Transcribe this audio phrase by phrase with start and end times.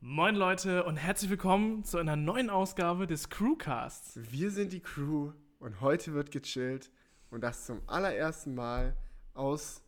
[0.00, 4.18] Moin Leute und herzlich willkommen zu einer neuen Ausgabe des Crewcasts.
[4.30, 6.90] Wir sind die Crew und heute wird gechillt
[7.30, 8.96] und das zum allerersten Mal
[9.34, 9.82] aus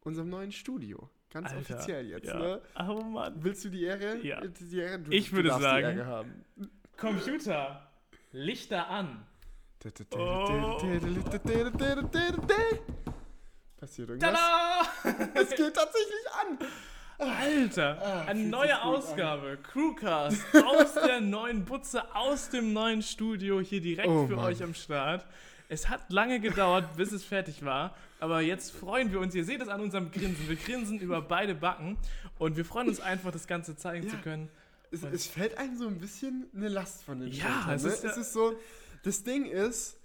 [0.00, 1.08] unserem neuen Studio.
[1.30, 2.38] Ganz Alter, offiziell jetzt, ja.
[2.38, 2.60] ne?
[2.88, 3.34] Oh Mann.
[3.42, 4.18] Willst du die Ehre?
[4.18, 4.40] Ja.
[4.40, 4.98] Die Ehre?
[4.98, 6.44] Du, Ich würde sagen- Die Ehre haben.
[6.96, 7.88] Computer,
[8.32, 9.24] Lichter an.
[13.78, 14.32] Passiert irgendwas?
[14.32, 14.82] Tada!
[15.34, 16.58] Es geht tatsächlich an.
[17.30, 18.80] Alter, Ah, eine neue gut an.
[18.88, 19.58] Ausgabe.
[19.62, 24.46] Crewcast aus der neuen Butze, aus dem neuen Studio hier direkt Oh für Mann.
[24.46, 25.24] euch am Start.
[25.68, 29.34] Es hat lange gedauert, bis es fertig war, aber jetzt freuen wir uns.
[29.34, 30.48] Ihr seht es an unserem Grinsen.
[30.48, 31.96] Wir grinsen über beide Backen
[32.38, 34.22] und wir freuen uns einfach, das Ganze zeigen zu Ja.
[34.22, 34.48] können.
[34.90, 37.70] Es, es fällt einem so ein bisschen eine Last von den Ja, Schultern.
[37.76, 37.88] es ne?
[37.90, 38.52] ist ja- es ist so,
[39.04, 39.96] das Ding ist,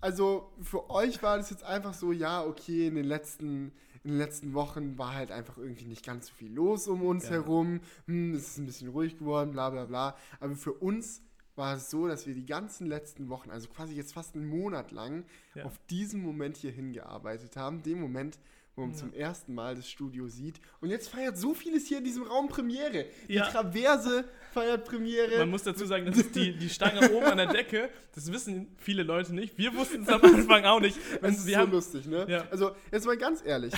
[0.00, 3.72] also für euch war das jetzt einfach so, ja, okay, in den letzten,
[4.04, 7.24] in den letzten Wochen war halt einfach irgendwie nicht ganz so viel los um uns
[7.24, 7.30] Ja.
[7.32, 7.80] herum.
[8.06, 10.16] Hm, es ist ein bisschen ruhig geworden, bla bla bla.
[10.40, 11.22] Aber für uns
[11.56, 14.90] war es so, dass wir die ganzen letzten Wochen, also quasi jetzt fast einen Monat
[14.90, 15.64] lang, Ja.
[15.64, 17.82] auf diesen Moment hier hingearbeitet haben.
[17.82, 18.38] Den Moment,
[18.76, 18.96] wo man Ja.
[18.96, 20.60] zum ersten Mal das Studio sieht.
[20.80, 23.06] Und jetzt feiert so vieles hier in diesem Raum Premiere.
[23.28, 23.46] Die Ja.
[23.46, 25.38] Traverse feiert Premiere.
[25.38, 27.88] Man muss dazu sagen, das ist die, die Stange oben an der Decke.
[28.14, 29.56] Das wissen viele Leute nicht.
[29.58, 30.98] Wir wussten es am Anfang auch nicht.
[31.20, 32.26] Das ist so haben, lustig, ne?
[32.28, 32.46] Ja.
[32.50, 33.72] Also, jetzt mal ganz ehrlich,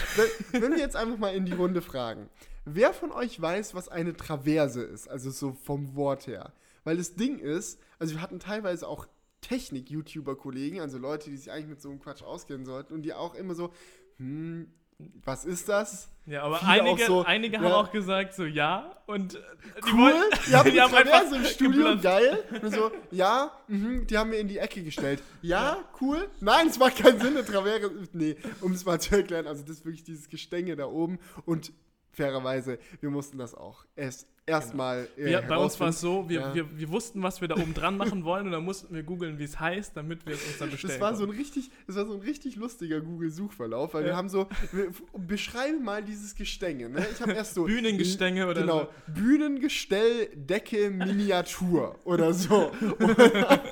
[0.52, 2.28] wenn, wenn wir jetzt einfach mal in die Runde fragen,
[2.64, 5.08] wer von euch weiß, was eine Traverse ist?
[5.08, 6.52] Also so vom Wort her.
[6.84, 9.06] Weil das Ding ist, also wir hatten teilweise auch
[9.40, 13.34] Technik-YouTuber-Kollegen, also Leute, die sich eigentlich mit so einem Quatsch auskennen sollten und die auch
[13.34, 13.72] immer so,
[14.18, 16.08] hm, was ist das?
[16.26, 17.62] ja, aber viele einige, so, einige ja.
[17.62, 18.96] haben auch gesagt, so ja.
[19.06, 19.38] Und äh,
[19.86, 22.42] die Cool, wollten- ihr habt die haben einfach Traverse im Studio, geil.
[22.62, 25.22] Und so, ja, mhm, die haben wir in die Ecke gestellt.
[25.42, 26.28] Ja, cool.
[26.40, 27.90] Nein, es macht keinen Sinn, eine Traverse.
[28.12, 31.72] Nee, um es mal zu erklären, also das ist wirklich dieses Gestänge da oben und
[32.16, 36.40] fairerweise, wir mussten das auch erst erstmal äh, Ja, bei uns war es so, wir,
[36.40, 36.54] Ja.
[36.54, 39.40] wir, wir wussten, was wir da oben dran machen wollen und dann mussten wir googeln,
[39.40, 41.96] wie es heißt, damit wir es uns dann bestellen Das war so ein richtig, das
[41.96, 44.10] war so ein richtig lustiger Google-Suchverlauf, weil Ja.
[44.10, 46.88] wir haben so, wir, beschreibe mal dieses Gestänge.
[46.88, 47.04] Ne?
[47.12, 49.12] Ich habe erst so Bühnengestänge oder genau, so.
[49.12, 52.70] Bühnengestell, Decke, Miniatur oder so.
[53.00, 53.62] Oder,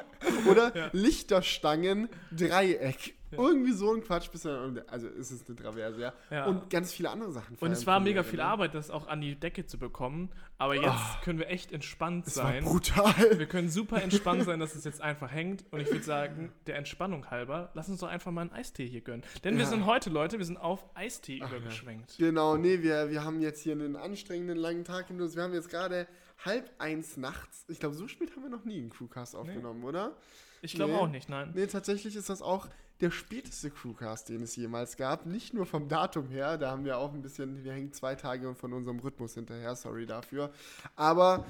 [0.50, 0.90] oder Ja.
[0.92, 3.14] Lichterstangen, Dreieck.
[3.36, 3.42] Ja.
[3.48, 4.30] Irgendwie so ein Quatsch.
[4.30, 6.12] Bis dann, also es ist eine Traverse, ja.
[6.30, 6.46] Ja.
[6.46, 7.56] Und ganz viele andere Sachen.
[7.60, 8.44] Und es war mega viel ne?
[8.44, 10.30] Arbeit, das auch an die Decke zu bekommen.
[10.58, 11.20] Aber jetzt Ah.
[11.24, 12.64] können wir echt entspannt Es war sein.
[12.64, 13.38] brutal.
[13.38, 15.64] Wir können super entspannt sein, dass es jetzt einfach hängt.
[15.72, 19.00] Und ich würde sagen, der Entspannung halber, lass uns doch einfach mal einen Eistee hier
[19.00, 19.22] gönnen.
[19.42, 19.68] Denn wir Ja.
[19.68, 21.56] sind heute, Leute, wir sind auf Eistee Ach ja.
[21.58, 22.16] übergeschwenkt.
[22.18, 25.34] Genau, nee, wir, wir haben jetzt hier einen anstrengenden langen Tag hinter uns.
[25.36, 26.06] Wir haben jetzt gerade
[26.44, 27.64] halb eins nachts.
[27.68, 30.12] Ich glaube, so spät haben wir noch nie einen Crewcast aufgenommen, oder?
[30.64, 30.98] Ich glaube Nee.
[30.98, 31.52] auch nicht, nein.
[31.54, 32.68] Nee, tatsächlich ist das auch
[33.00, 35.26] der späteste Crewcast, den es jemals gab.
[35.26, 38.54] Nicht nur vom Datum her, da haben wir auch ein bisschen, wir hängen zwei Tage
[38.54, 40.50] von unserem Rhythmus hinterher, sorry dafür.
[40.96, 41.44] Aber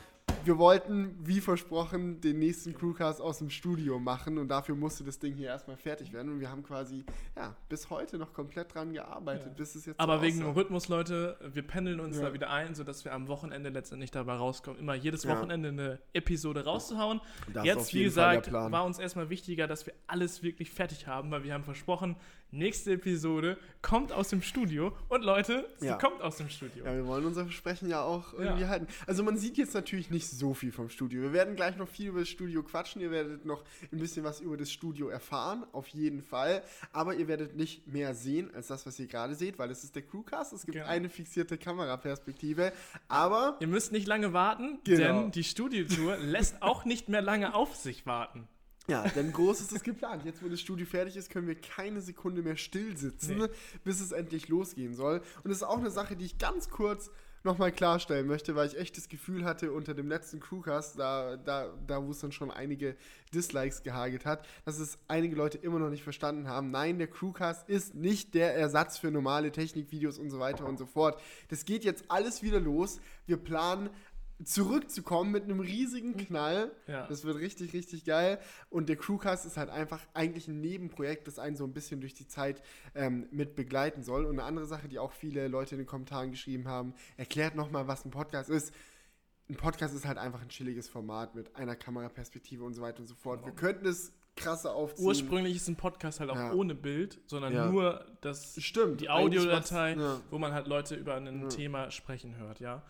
[0.47, 5.19] wir wollten, wie versprochen, den nächsten Crewcast aus dem Studio machen und dafür musste das
[5.19, 6.33] Ding hier erstmal fertig werden.
[6.33, 7.05] Und wir haben quasi,
[7.37, 9.53] ja, bis heute noch komplett dran gearbeitet, Ja.
[9.55, 10.51] bis es jetzt Aber so wegen dem.
[10.51, 12.25] Rhythmus, Leute, wir pendeln uns Ja.
[12.25, 15.31] da wieder ein, sodass wir am Wochenende letztendlich dabei rauskommen, immer jedes Ja.
[15.37, 17.21] Wochenende eine Episode rauszuhauen.
[17.53, 18.71] Das Jetzt, wie gesagt, Plan.
[18.73, 22.17] war uns erstmal wichtiger, dass wir alles wirklich fertig haben, weil wir haben versprochen,
[22.57, 24.97] nächste Episode kommt aus dem Studio.
[25.09, 25.97] Und Leute, sie Ja.
[25.99, 26.85] kommt aus dem Studio.
[26.85, 28.69] Ja, wir wollen unser Versprechen ja auch irgendwie Ja.
[28.69, 28.87] halten.
[29.07, 31.21] Also man sieht jetzt natürlich nicht so viel vom Studio.
[31.23, 33.03] Wir werden gleich noch viel über das Studio quatschen.
[33.03, 33.63] Ihr werdet noch
[33.93, 36.63] ein bisschen was über das Studio erfahren, auf jeden Fall.
[36.93, 39.95] Aber ihr werdet nicht mehr sehen als das, was ihr gerade seht, weil es ist
[39.95, 40.53] der Crewcast.
[40.55, 40.87] Es gibt Genau.
[40.89, 42.73] eine fixierte Kameraperspektive.
[43.09, 45.23] Aber Ihr müsst nicht lange warten, Genau.
[45.23, 48.49] denn die Studiotour lässt auch nicht mehr lange auf sich warten.
[48.87, 50.25] Ja, denn groß ist es geplant.
[50.25, 53.49] Jetzt, wo das Studio fertig ist, können wir keine Sekunde mehr still sitzen, Nee.
[53.83, 55.23] bis es endlich losgehen soll.
[55.43, 57.11] Und das ist auch eine Sache, die ich ganz kurz
[57.45, 61.75] nochmal klarstellen möchte, weil ich echt das Gefühl hatte, unter dem letzten Crewcast, da, da,
[61.87, 62.97] da wo es dann schon einige
[63.35, 66.71] Dislikes gehagelt hat, dass es einige Leute immer noch nicht verstanden haben.
[66.71, 70.87] Nein, der Crewcast ist nicht der Ersatz für normale Technikvideos und so weiter und so
[70.87, 71.21] fort.
[71.49, 72.99] Das geht jetzt alles wieder los.
[73.27, 73.91] Wir planen
[74.43, 76.73] zurückzukommen mit einem riesigen Knall.
[76.87, 77.07] Ja.
[77.07, 78.39] Das wird richtig, richtig geil.
[78.71, 82.15] Und der Crewcast ist halt einfach eigentlich ein Nebenprojekt, das einen so ein bisschen durch
[82.15, 82.63] die Zeit
[82.95, 84.25] ähm, mit begleiten soll.
[84.25, 87.87] Und eine andere Sache, die auch viele Leute in den Kommentaren geschrieben haben, erklärt nochmal,
[87.87, 88.75] was ein Podcast ist.
[89.49, 93.07] Ein Podcast ist halt einfach ein chilliges Format mit einer Kameraperspektive und so weiter und
[93.07, 93.45] so fort.
[93.45, 95.07] Wir könnten es krasser aufziehen.
[95.07, 96.53] Ursprünglich ist ein Podcast halt auch Ja.
[96.55, 97.67] ohne Bild, sondern Ja.
[97.71, 99.01] nur das, Stimmt.
[99.01, 100.21] die Audiodatei, ja.
[100.31, 101.49] wo man halt Leute über ein.
[101.51, 102.83] Thema sprechen hört, ja.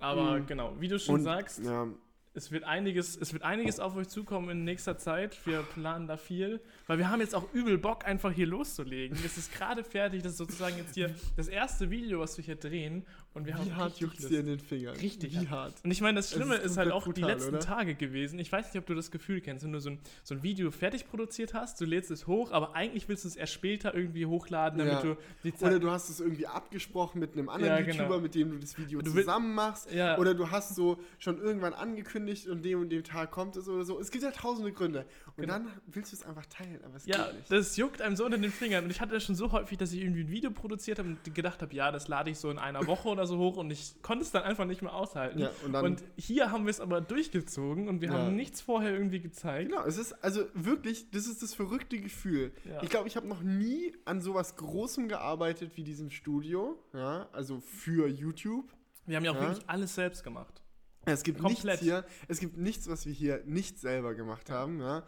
[0.00, 0.46] Aber Mhm.
[0.46, 1.86] genau, wie du schon Und, sagst, Ja,
[2.32, 5.36] Es wird, einiges, es wird einiges auf euch zukommen in nächster Zeit.
[5.46, 6.60] Wir planen da viel.
[6.86, 9.18] Weil wir haben jetzt auch übel Bock, einfach hier loszulegen.
[9.26, 10.22] Es ist gerade fertig.
[10.22, 13.04] Das ist sozusagen jetzt hier das erste Video, was wir hier drehen.
[13.32, 14.96] Und wir haben Wie hart richtig juckt dir in den Fingern?
[14.96, 15.74] Richtig Wie hart.
[15.84, 17.60] Und ich meine, das Schlimme ist ist, halt auch die brutal, letzten oder?
[17.60, 18.40] Tage gewesen.
[18.40, 20.72] Ich weiß nicht, ob du das Gefühl kennst, wenn du so ein, so ein Video
[20.72, 24.26] fertig produziert hast, du lädst es hoch, aber eigentlich willst du es erst später irgendwie
[24.26, 25.02] hochladen, damit Ja.
[25.02, 25.82] du die Oder Zeit.
[25.84, 27.98] du hast es irgendwie abgesprochen mit einem anderen Ja, genau.
[28.02, 29.92] YouTuber, mit dem du das Video Du zusammen machst.
[29.92, 30.18] Ja.
[30.18, 33.84] Oder du hast so schon irgendwann angekündigt und dem und dem Tag kommt es oder
[33.84, 34.00] so.
[34.00, 35.06] Es gibt ja tausende Gründe.
[35.36, 35.52] Und Genau.
[35.54, 37.52] dann willst du es einfach teilen, aber es Ja, geht nicht.
[37.52, 38.82] das juckt einem so unter den Fingern.
[38.84, 41.32] Und ich hatte das schon so häufig, dass ich irgendwie ein Video produziert habe und
[41.34, 43.94] gedacht habe, ja, das lade ich so in einer Woche oder so hoch und ich
[44.02, 45.38] konnte es dann einfach nicht mehr aushalten.
[45.38, 48.14] Ja, und dann- hier haben wir es aber durchgezogen und wir Ja.
[48.14, 49.70] haben nichts vorher irgendwie gezeigt.
[49.70, 52.52] Genau, es ist also wirklich, das ist das verrückte Gefühl.
[52.64, 52.82] Ja.
[52.82, 57.60] Ich glaube, ich habe noch nie an sowas Großem gearbeitet wie diesem Studio, ja, also
[57.60, 58.72] für YouTube.
[59.06, 60.62] Wir haben ja auch wirklich alles selbst gemacht.
[61.06, 61.64] Es gibt Komplett.
[61.64, 65.02] nichts hier, es gibt nichts, was wir hier nicht selber gemacht haben, ja.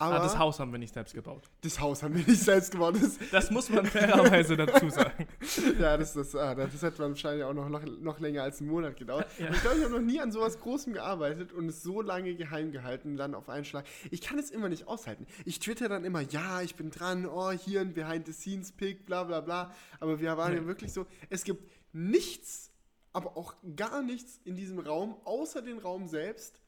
[0.00, 1.50] Aber Ah, das Haus haben wir nicht selbst gebaut.
[1.60, 2.94] das Haus haben wir nicht selbst gebaut.
[3.00, 5.28] Das, Das muss man fairerweise dazu sagen.
[5.78, 8.96] ja, das, das, ah, das hat wahrscheinlich auch noch, noch, noch länger als einen Monat
[8.96, 9.26] gedauert.
[9.38, 9.50] Ja.
[9.50, 12.72] Ich glaube, ich habe noch nie an sowas Großem gearbeitet und es so lange geheim
[12.72, 13.84] gehalten, dann auf einen Schlag.
[14.10, 15.26] Ich kann es immer nicht aushalten.
[15.44, 19.74] Ich twitter dann immer, ja, ich bin dran, oh, hier ein Behind-the-Scenes-Pick, bla bla bla.
[20.00, 20.66] Aber wir waren ja Nee.
[20.66, 21.62] wirklich so, es gibt
[21.92, 22.70] nichts,
[23.12, 26.60] aber auch gar nichts in diesem Raum, außer den Raum selbst,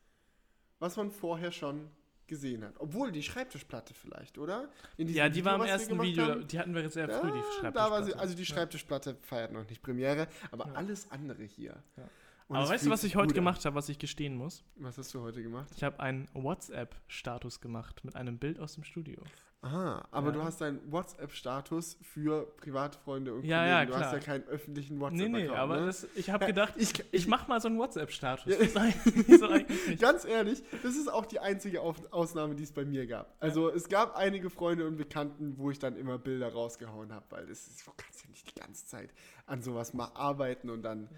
[0.80, 1.88] was man vorher schon
[2.32, 2.74] gesehen hat.
[2.78, 4.70] Obwohl die Schreibtischplatte vielleicht, oder?
[4.96, 6.46] Ja, die war im ersten Video, haben.
[6.48, 7.74] die hatten wir jetzt sehr früh, die Schreibtischplatte.
[7.74, 10.72] da war sie, also die Schreibtischplatte feiert noch nicht Premiere, aber Ja.
[10.72, 11.76] alles andere hier.
[11.98, 12.08] Ja.
[12.48, 14.64] Aber weißt du, was ich heute gemacht habe, was ich gestehen muss?
[14.76, 15.68] Was hast du heute gemacht?
[15.76, 19.22] Ich habe einen WhatsApp-Status gemacht mit einem Bild aus dem Studio.
[19.64, 20.32] Aha, aber Ja.
[20.32, 23.70] du hast deinen WhatsApp-Status für Privatfreunde und Ja, Kollegen.
[23.70, 24.14] ja, du hast klar.
[24.14, 25.32] ja keinen öffentlichen Nee, WhatsApp-Account.
[25.34, 25.86] nee, aber ne?
[25.86, 28.44] das, ich habe gedacht, ich- ich, ich- mache mal so einen WhatsApp-Status.
[30.00, 33.36] Ganz ehrlich, das ist auch die einzige Auf Ausnahme, die es bei mir gab.
[33.38, 37.46] Also es gab einige Freunde und Bekannten, wo ich dann immer Bilder rausgehauen habe, weil
[37.46, 39.10] das ist, du kannst ja nicht die ganze Zeit
[39.46, 41.08] an sowas mal arbeiten und dann,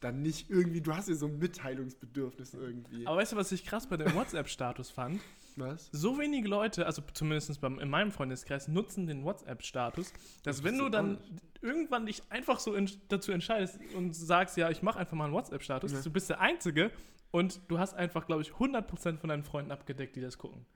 [0.00, 3.06] dann nicht irgendwie, du hast ja so ein Mitteilungsbedürfnis irgendwie.
[3.06, 5.20] Aber weißt du, was ich krass bei dem WhatsApp-Status fand?
[5.56, 5.88] Was?
[5.92, 10.12] So wenige Leute, also zumindest beim, in meinem Freundeskreis, nutzen den WhatsApp-Status,
[10.42, 11.18] dass Das wenn du dann
[11.60, 15.34] irgendwann dich einfach so in, dazu entscheidest und sagst, ja, ich mache einfach mal einen
[15.34, 16.00] WhatsApp-Status, Ja.
[16.00, 16.90] du bist der Einzige
[17.30, 20.66] und du hast einfach, glaube ich, 100% von deinen Freunden abgedeckt, die das gucken.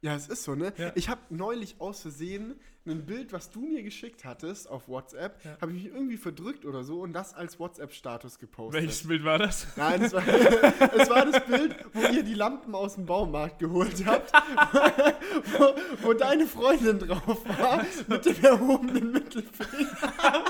[0.00, 0.72] Ja, es ist so, ne?
[0.76, 0.92] Ja.
[0.94, 2.54] Ich habe neulich aus Versehen
[2.86, 5.58] ein Bild, was du mir geschickt hattest auf WhatsApp, Ja.
[5.60, 8.80] habe ich mich irgendwie verdrückt oder so und das als WhatsApp-Status gepostet.
[8.82, 9.66] Welches Bild war das?
[9.76, 10.26] Nein, es war,
[10.96, 14.32] es war das Bild, wo ihr die Lampen aus dem Baumarkt geholt habt,
[15.58, 19.88] wo, wo deine Freundin drauf war, mit dem erhobenen Mittelfinger,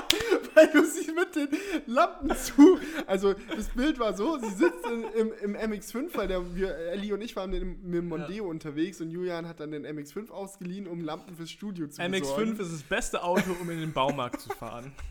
[0.55, 1.49] weil du sie mit den
[1.87, 2.79] Lampen zu...
[3.05, 7.13] Also das Bild war so, sie sitzt in, im, im MX-5, weil der, wir, Ellie
[7.13, 11.01] und ich waren mit dem, Mondeo unterwegs und Julian hat dann den MX-5 ausgeliehen, um
[11.01, 12.11] Lampen fürs Studio zu besorgen.
[12.23, 14.91] MX5 ist das beste Auto, um in den Baumarkt zu fahren.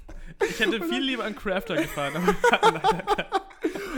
[0.47, 2.37] Ich hätte viel lieber einen Crafter gefahren.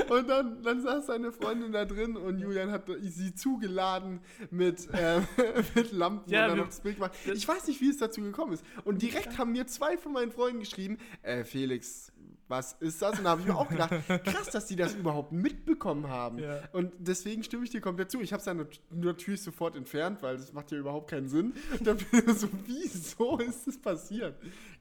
[0.08, 4.20] Und dann, dann saß seine Freundin da drin und Julian hat sie zugeladen
[4.50, 5.20] mit, äh,
[5.74, 7.12] mit Lampen Ja, und dann wir- noch das Bild gemacht.
[7.32, 8.64] Ich weiß nicht, wie es dazu gekommen ist.
[8.84, 12.10] Und direkt haben mir zwei von meinen Freunden geschrieben, äh, Felix,
[12.50, 13.17] was ist das?
[13.19, 13.93] Und da habe ich mir auch gedacht,
[14.25, 16.38] krass, dass die das überhaupt mitbekommen haben.
[16.41, 16.61] Ja.
[16.73, 18.20] Und deswegen stimme ich dir komplett zu.
[18.20, 21.55] Ich habe es dann nat- natürlich sofort entfernt, weil das macht ja überhaupt keinen Sinn.
[21.79, 24.35] Und dann bin ich so, wieso ist das passiert?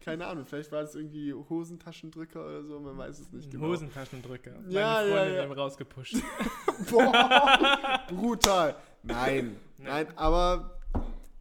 [0.03, 3.67] Keine Ahnung, vielleicht war das irgendwie Hosentaschendrücker oder so, man weiß es nicht genau.
[3.67, 4.51] Hosentaschendrücker.
[4.61, 5.43] Meine Ja, ja, Freundin ja.
[5.43, 6.15] haben rausgepusht.
[6.89, 8.75] Boah, brutal.
[9.03, 10.79] Nein, nein, aber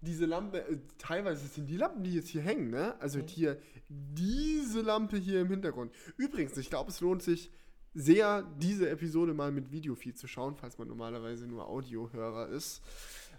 [0.00, 2.94] diese Lampe, äh, teilweise sind die Lampen, die jetzt hier hängen, ne?
[3.00, 3.26] Also Mhm.
[3.26, 3.58] hier,
[3.88, 5.92] diese Lampe hier im Hintergrund.
[6.16, 7.50] Übrigens, ich glaube, es lohnt sich
[7.94, 12.82] sehr, diese Episode mal mit Videofeed zu schauen, falls man normalerweise nur Audiohörer ist.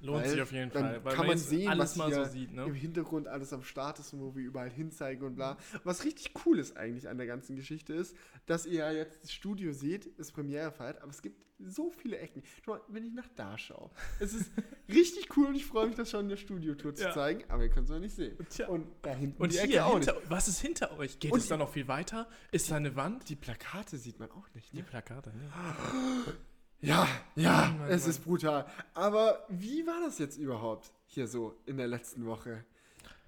[0.02, 1.06] Lohnt Weil sich auf jeden dann Fall.
[1.06, 2.74] Weil kann man sehen, alles was mal hier so sieht, im ne?
[2.74, 5.58] Hintergrund alles am Start ist und wo wir überall hinzeigen und bla.
[5.84, 8.16] Was richtig cool ist eigentlich an der ganzen Geschichte ist,
[8.46, 12.18] dass ihr ja jetzt das Studio seht, das Premiere feiert, aber es gibt so viele
[12.18, 12.42] Ecken.
[12.64, 13.90] Schau mal, wenn ich nach da schaue,
[14.20, 14.50] es ist
[14.90, 17.12] richtig cool und ich freue mich, das schon in der Studiotour zu Ja.
[17.14, 18.38] zeigen, aber ihr könnt es noch nicht sehen.
[18.50, 18.68] Tja.
[18.68, 20.30] Und da hinten Und die Ecke auch hinter, nicht.
[20.30, 21.20] was ist hinter euch?
[21.20, 22.28] Geht Und es da noch viel weiter?
[22.52, 23.28] Ist da eine Wand?
[23.30, 24.72] Die Plakate sieht man auch nicht.
[24.74, 24.84] Die Ne?
[24.84, 25.52] Plakate, ne?
[26.82, 28.10] Ja, ja, Mann, es Mann.
[28.12, 28.66] ist brutal.
[28.94, 32.64] Aber wie war das jetzt überhaupt hier so in der letzten Woche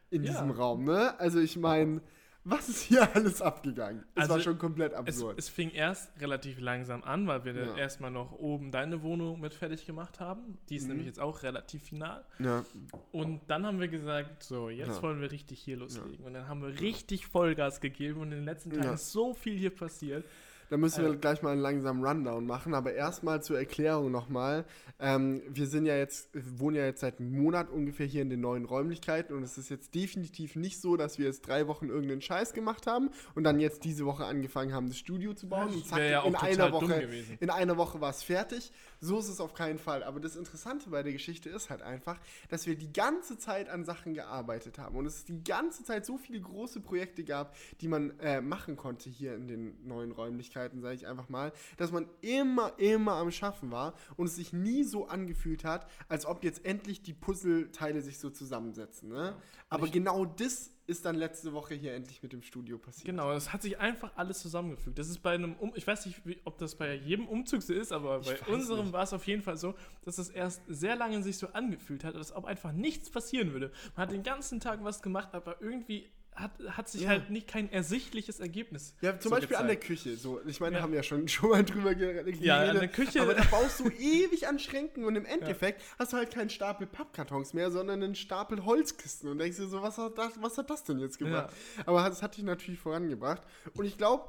[0.09, 0.31] in Ja.
[0.31, 1.19] diesem Raum, ne?
[1.19, 2.01] Also ich meine,
[2.43, 4.03] was ist hier alles abgegangen?
[4.15, 5.38] Es Also, war schon komplett Es, absurd.
[5.38, 7.75] es fing erst relativ langsam an, weil wir Ja.
[7.77, 10.57] erstmal noch oben deine Wohnung mit fertig gemacht haben.
[10.69, 10.89] Die ist Mhm.
[10.89, 12.25] nämlich jetzt auch relativ final.
[12.39, 12.65] ja,
[13.12, 15.01] Und dann haben wir gesagt, so, jetzt Ja.
[15.03, 16.25] wollen wir richtig hier loslegen.
[16.25, 19.57] Und dann haben wir richtig Vollgas gegeben und in den letzten Tagen ist so viel
[19.57, 20.25] hier passiert.
[20.72, 24.63] Da müssen wir Also- gleich mal einen langsamen Rundown machen, aber erstmal zur Erklärung nochmal.
[25.01, 28.40] Ähm, wir sind ja jetzt, wohnen ja jetzt seit einem Monat ungefähr hier in den
[28.40, 32.22] neuen Räumlichkeiten und es ist jetzt definitiv nicht so, dass wir jetzt drei Wochen irgendeinen
[32.22, 35.86] Scheiß gemacht haben und dann jetzt diese Woche angefangen haben, das Studio zu bauen und
[35.86, 37.06] zack, ja in einer Woche,
[37.42, 38.72] in einer Woche war es fertig.
[39.03, 40.03] So ist es auf keinen Fall.
[40.03, 43.84] Aber das Interessante bei der Geschichte ist halt einfach, dass wir die ganze Zeit an
[43.84, 48.20] Sachen gearbeitet haben und es die ganze Zeit so viele große Projekte gab, die man
[48.20, 52.77] äh, machen konnte hier in den neuen Räumlichkeiten, sage ich einfach mal, dass man immer,
[52.77, 57.01] immer am Schaffen war und es sich nie so angefühlt hat, als ob jetzt endlich
[57.01, 59.10] die Puzzleteile sich so zusammensetzen.
[59.10, 59.36] Ne?
[59.70, 63.05] Aber genau das ist dann letzte Woche hier endlich mit dem Studio passiert.
[63.05, 65.00] Genau, es hat sich einfach alles zusammengefügt.
[65.00, 67.74] Das ist bei einem, um ich weiß nicht, wie, ob das bei jedem Umzug so
[67.74, 70.95] ist, aber Ich bei unserem war es auf jeden Fall so, dass es erst sehr
[70.95, 73.71] lange sich so angefühlt hat, als ob einfach nichts passieren würde.
[73.95, 77.09] Man hat den ganzen Tag was gemacht, aber irgendwie hat, hat sich Ja.
[77.09, 78.95] halt nicht kein ersichtliches Ergebnis.
[79.01, 79.88] Ja, zum so Beispiel an der gezeigt.
[80.03, 80.17] Küche.
[80.17, 80.79] So, ich meine, Ja.
[80.79, 82.38] da haben wir ja schon, schon mal drüber geredet.
[82.41, 86.13] Ja, an der Küche- Aber da baust du ewig an Schränken und im Endeffekt hast
[86.13, 89.97] du halt keinen Stapel Pappkartons mehr, sondern einen Stapel Holzkisten und denkst dir so, was
[89.97, 91.53] hat das, was hat das denn jetzt gebracht?
[91.85, 93.41] Aber das hat dich natürlich vorangebracht.
[93.75, 94.25] Und ich glaube,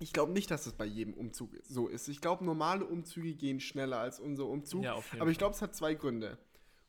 [0.00, 2.08] ich glaube nicht, dass es bei jedem Umzug so ist.
[2.08, 4.82] Ich glaube, normale Umzüge gehen schneller als unser Umzug.
[4.84, 6.38] Ja, auf jeden Aber ich glaube, es hat zwei Gründe.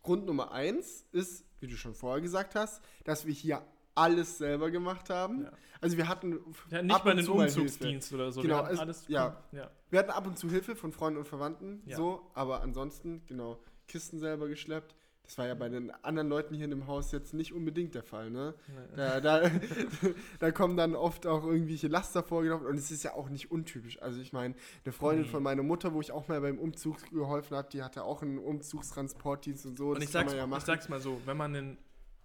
[0.01, 3.61] Grund Nummer eins ist, wie du schon vorher gesagt hast, dass wir hier
[3.95, 5.43] alles selber gemacht haben.
[5.43, 5.51] Ja.
[5.81, 7.61] Also wir hatten Ja, nicht ab mal und einen zu mal Hilfe.
[7.61, 8.41] Umzugsdienst oder so.
[8.41, 9.07] Genau, Wir hatten es- alles.
[9.07, 9.43] ja.
[9.51, 9.69] ja.
[9.89, 14.19] Wir hatten ab und zu Hilfe von Freunden und Verwandten, so, aber ansonsten, genau, Kisten
[14.19, 14.95] selber geschleppt.
[15.25, 18.03] Das war ja bei den anderen Leuten hier in dem Haus jetzt nicht unbedingt der
[18.03, 18.55] Fall, ne?
[18.95, 19.49] Da, da,
[20.39, 24.01] da kommen dann oft auch irgendwelche Laster vorgelaufen und es ist ja auch nicht untypisch.
[24.01, 25.31] Also ich meine, eine Freundin Nee.
[25.31, 28.37] von meiner Mutter, wo ich auch mal beim Umzug geholfen habe, die hatte auch einen
[28.37, 29.89] Umzugstransportdienst und so.
[29.91, 31.77] Und ich kann sag's, man ja ich sag's mal so, wenn man einen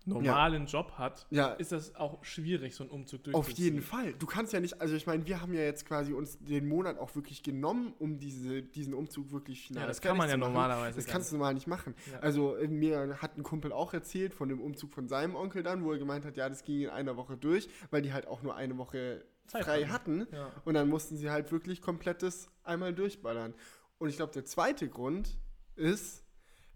[0.09, 3.65] normalen Job hat, Ja, ist das auch schwierig, so einen Umzug Auf durchzuziehen.
[3.75, 4.12] jeden Fall.
[4.15, 6.99] Du kannst ja nicht, also ich meine, wir haben ja jetzt quasi uns den Monat
[6.99, 10.97] auch wirklich genommen, um diese, diesen Umzug wirklich final Ja, das kann man ja normalerweise
[10.97, 11.95] Das kannst du normal nicht machen.
[12.12, 12.21] Ja.
[12.21, 15.85] Also äh, mir hat ein Kumpel auch erzählt von dem Umzug von seinem Onkel dann,
[15.85, 18.43] wo er gemeint hat, ja, das ging in einer Woche durch, weil die halt auch
[18.43, 20.23] nur eine Woche Zeit frei hatten.
[20.23, 20.35] hatten.
[20.35, 20.50] Ja.
[20.65, 23.55] Und dann mussten sie halt wirklich komplettes einmal durchballern.
[23.99, 25.38] Und ich glaube, der zweite Grund
[25.75, 26.25] ist,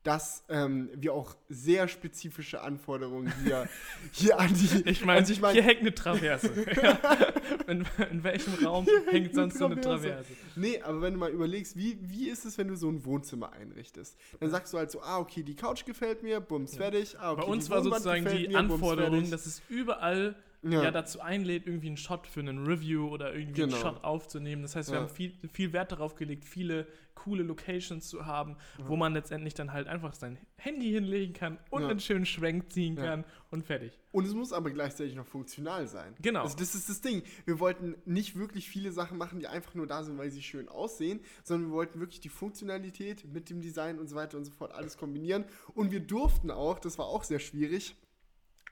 [0.02, 3.68] dass ähm, wir auch sehr spezifische Anforderungen hier,
[4.12, 4.88] hier an die.
[4.90, 6.48] Ich meine, ich mein- hier hängt eine Traverse.
[7.68, 10.24] in, in welchem Raum hängt sonst so eine Traverse.
[10.56, 13.52] Nee, aber wenn du mal überlegst, wie, wie ist es, wenn du so ein Wohnzimmer
[13.52, 14.16] einrichtest?
[14.40, 17.16] Dann sagst du halt so, ah, okay, die Couch gefällt mir, bums, fertig.
[17.20, 19.30] Ah, okay, Bei uns war sozusagen die mir, bums, Anforderung, fertig.
[19.30, 20.84] dass es überall Ja.
[20.84, 20.90] ja.
[20.92, 23.74] dazu einlädt, irgendwie einen Shot für einen Review oder irgendwie Genau.
[23.74, 24.62] einen Shot aufzunehmen.
[24.62, 25.02] Das heißt, wir Ja.
[25.02, 29.72] haben viel, viel Wert darauf gelegt, viele coole Locations zu haben, wo man letztendlich dann
[29.72, 31.88] halt einfach sein Handy hinlegen kann und Ja.
[31.88, 33.02] einen schönen Schwenk ziehen Ja.
[33.04, 33.98] kann und fertig.
[34.12, 36.14] Und es muss aber gleichzeitig noch funktional sein.
[36.22, 36.42] Genau.
[36.42, 37.24] Also das ist das Ding.
[37.44, 40.68] Wir wollten nicht wirklich viele Sachen machen, die einfach nur da sind, weil sie schön
[40.68, 44.52] aussehen, sondern wir wollten wirklich die Funktionalität mit dem Design und so weiter und so
[44.52, 45.44] fort alles kombinieren.
[45.74, 47.96] Und wir durften auch, das war auch sehr schwierig,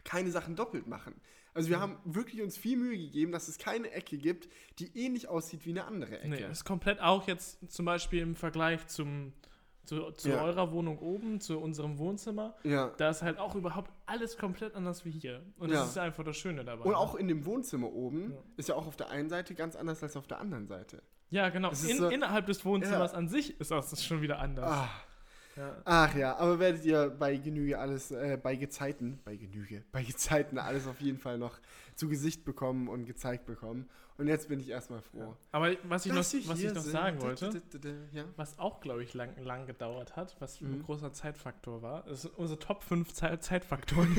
[0.05, 1.15] keine Sachen doppelt machen.
[1.55, 5.29] Also wir haben wirklich uns viel Mühe gegeben, dass es keine Ecke gibt, die ähnlich
[5.29, 6.29] aussieht wie eine andere Ecke.
[6.29, 9.33] Nee, ist komplett auch jetzt zum Beispiel im Vergleich zum,
[9.85, 10.43] zu, zu Ja.
[10.45, 12.55] eurer Wohnung oben, zu unserem Wohnzimmer.
[12.63, 12.93] Ja.
[12.99, 15.43] Da ist halt auch überhaupt alles komplett anders wie hier.
[15.59, 15.81] Und Ja.
[15.81, 16.85] das ist einfach das Schöne dabei.
[16.85, 16.97] Und ne?
[16.99, 18.37] auch in dem Wohnzimmer oben Ja.
[18.57, 21.03] ist ja auch auf der einen Seite ganz anders als auf der anderen Seite.
[21.31, 21.71] Ja, genau.
[21.71, 23.19] In, so- innerhalb des Wohnzimmers Ja.
[23.19, 24.71] an sich ist das schon wieder anders.
[24.71, 24.89] Ah.
[25.61, 25.77] Ja.
[25.85, 30.57] Ach ja, aber werdet ihr bei Genüge alles, äh, bei Gezeiten, bei Genüge, bei Gezeiten
[30.59, 31.59] alles auf jeden Fall noch
[31.97, 33.89] zu Gesicht bekommen und gezeigt bekommen.
[34.17, 35.35] Und jetzt bin ich erstmal froh.
[35.53, 36.93] Aber was ich noch, wir was ich noch sind.
[36.93, 37.63] sagen wollte,
[38.13, 38.25] Ja.
[38.37, 40.83] was auch, glaube ich, lang, lang gedauert hat, was ein Mhm.
[40.83, 44.15] großer Zeitfaktor war, ist unsere Top 5 Zeit Zeitfaktoren.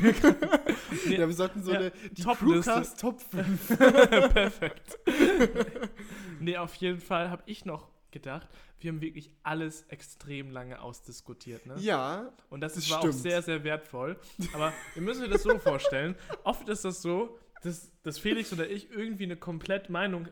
[1.08, 2.72] Nee, ja, wir sollten so ja, eine die Top-Liste.
[2.72, 3.78] Crewcast Top 5.
[4.34, 5.00] Perfekt.
[6.40, 8.48] nee, auf jeden Fall habe ich noch gedacht,
[8.80, 11.66] wir haben wirklich alles extrem lange ausdiskutiert.
[11.66, 11.76] Ne?
[11.80, 13.16] Ja, Und das Das war auch stimmt.
[13.16, 14.20] sehr, sehr wertvoll.
[14.54, 16.16] Aber ihr müsst euch das so vorstellen.
[16.44, 20.28] Oft ist das so, dass, dass Felix oder ich irgendwie eine komplett Meinung,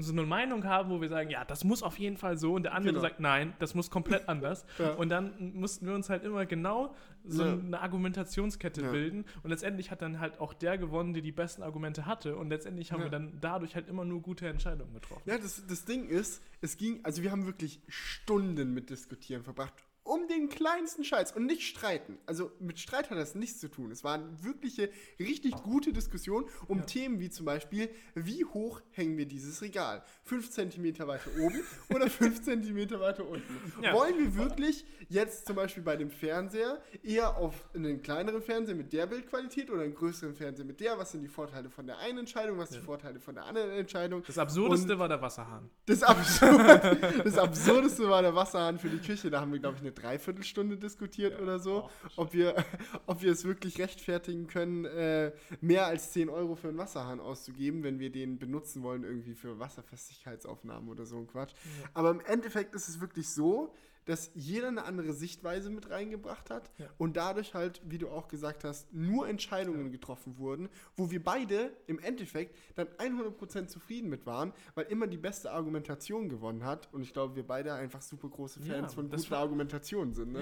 [0.00, 2.52] so eine Meinung haben, wo wir sagen, ja, das muss auf jeden Fall so.
[2.54, 3.02] Und der andere Genau.
[3.02, 4.66] sagt, nein, das muss komplett anders.
[4.78, 4.90] Ja.
[4.94, 7.52] Und dann mussten wir uns halt immer genau so Ja.
[7.54, 8.90] eine Argumentationskette Ja.
[8.90, 9.24] bilden.
[9.42, 12.36] Und letztendlich hat dann halt auch der gewonnen, der die besten Argumente hatte.
[12.36, 15.22] Und letztendlich haben wir dann dadurch halt immer nur gute Entscheidungen getroffen.
[15.24, 19.72] ja das, das Ding ist, es ging, also wir haben wirklich Stunden mit Diskutieren verbracht.
[20.04, 22.18] Um den kleinsten Scheiß und nicht streiten.
[22.26, 23.90] Also mit Streit hat das nichts zu tun.
[23.90, 26.84] Es waren wirkliche, richtig gute Diskussionen um Ja.
[26.84, 30.04] Themen wie zum Beispiel, wie hoch hängen wir dieses Regal?
[30.24, 31.60] 5 cm weiter oben
[31.94, 33.82] oder 5 cm weiter unten?
[33.82, 33.94] Ja.
[33.94, 38.92] Wollen wir wirklich jetzt zum Beispiel bei dem Fernseher eher auf einen kleineren Fernseher mit
[38.92, 40.98] der Bildqualität oder einen größeren Fernseher mit der?
[40.98, 42.58] Was sind die Vorteile von der einen Entscheidung?
[42.58, 44.22] Was sind die Vorteile von der anderen Entscheidung?
[44.26, 45.70] Das Absurdeste war der Wasserhahn.
[45.86, 49.30] Das, Absurd, das Absurdeste war der Wasserhahn für die Küche.
[49.30, 51.40] Da haben wir, glaube ich, eine Dreiviertelstunde diskutiert Ja.
[51.40, 52.54] oder so, Oh, ob, wir,
[53.06, 57.82] ob wir es wirklich rechtfertigen können, äh, mehr als 10 Euro für einen Wasserhahn auszugeben,
[57.82, 61.54] wenn wir den benutzen wollen, irgendwie für Wasserfestigkeitsaufnahmen oder so ein Quatsch.
[61.94, 63.72] Aber im Endeffekt ist es wirklich so,
[64.06, 66.86] dass jeder eine andere Sichtweise mit reingebracht hat Ja.
[66.98, 71.70] und dadurch halt, wie du auch gesagt hast, nur Entscheidungen getroffen wurden, wo wir beide
[71.86, 77.02] im Endeffekt dann 100% zufrieden mit waren, weil immer die beste Argumentation gewonnen hat und
[77.02, 80.32] ich glaube, wir beide einfach super große Fans Ja, von das guter Argumentation sind.
[80.32, 80.40] Ne?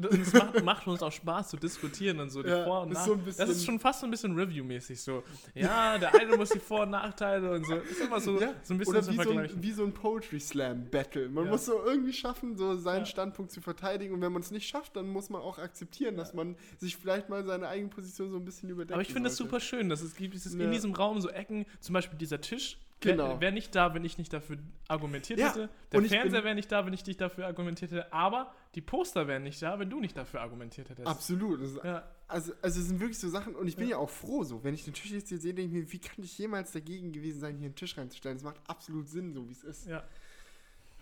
[0.00, 2.92] Ja, es macht, macht uns auch Spaß zu diskutieren und so die Ja, Vor- und
[2.92, 5.22] ist Nach so Das ist schon fast so ein bisschen Review-mäßig so.
[5.54, 7.74] Ja, der eine muss die Vor- und Nachteile und so.
[7.76, 10.40] Ist immer so, Ja, so ein bisschen Oder wie so, ein, wie so ein Poetry
[10.40, 11.28] Slam Battle.
[11.28, 11.50] Man Ja.
[11.50, 13.10] muss so irgendwie schaffen, so seinen Ja.
[13.10, 14.14] Standpunkt zu verteidigen.
[14.14, 17.28] Und wenn man es nicht schafft, dann muss man auch akzeptieren, dass man sich vielleicht
[17.28, 20.00] mal seine eigene Position so ein bisschen überdenken Aber ich finde es super schön, dass
[20.02, 20.60] es gibt es Ja.
[20.64, 22.78] in diesem Raum so Ecken, zum Beispiel dieser Tisch.
[23.02, 23.28] Genau.
[23.28, 25.70] Wäre wär nicht da, wenn ich nicht dafür argumentiert Ja, hätte.
[25.90, 28.12] Der Fernseher wäre nicht da, wenn ich dich dafür argumentiert hätte.
[28.12, 31.08] Aber die Poster wären nicht da, wenn du nicht dafür argumentiert hättest.
[31.08, 31.62] Absolut.
[31.62, 34.44] Ist, Ja, also, also es sind wirklich so Sachen, und ich bin ja, auch froh
[34.44, 36.72] so, wenn ich den Tisch jetzt hier sehe, denke ich mir, wie kann ich jemals
[36.72, 38.36] dagegen gewesen sein, hier einen Tisch reinzustellen?
[38.36, 39.86] Das macht absolut Sinn, so wie es ist.
[39.86, 40.04] ja.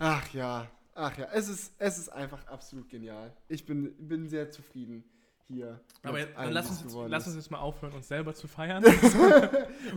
[0.01, 3.31] Ach ja, ach ja, es ist, es ist einfach absolut genial.
[3.47, 5.03] Ich bin, bin sehr zufrieden
[5.47, 5.79] hier.
[6.03, 8.47] Aber jetzt, allem, dann lass uns, jetzt, lass uns jetzt mal aufhören, uns selber zu
[8.47, 8.83] feiern.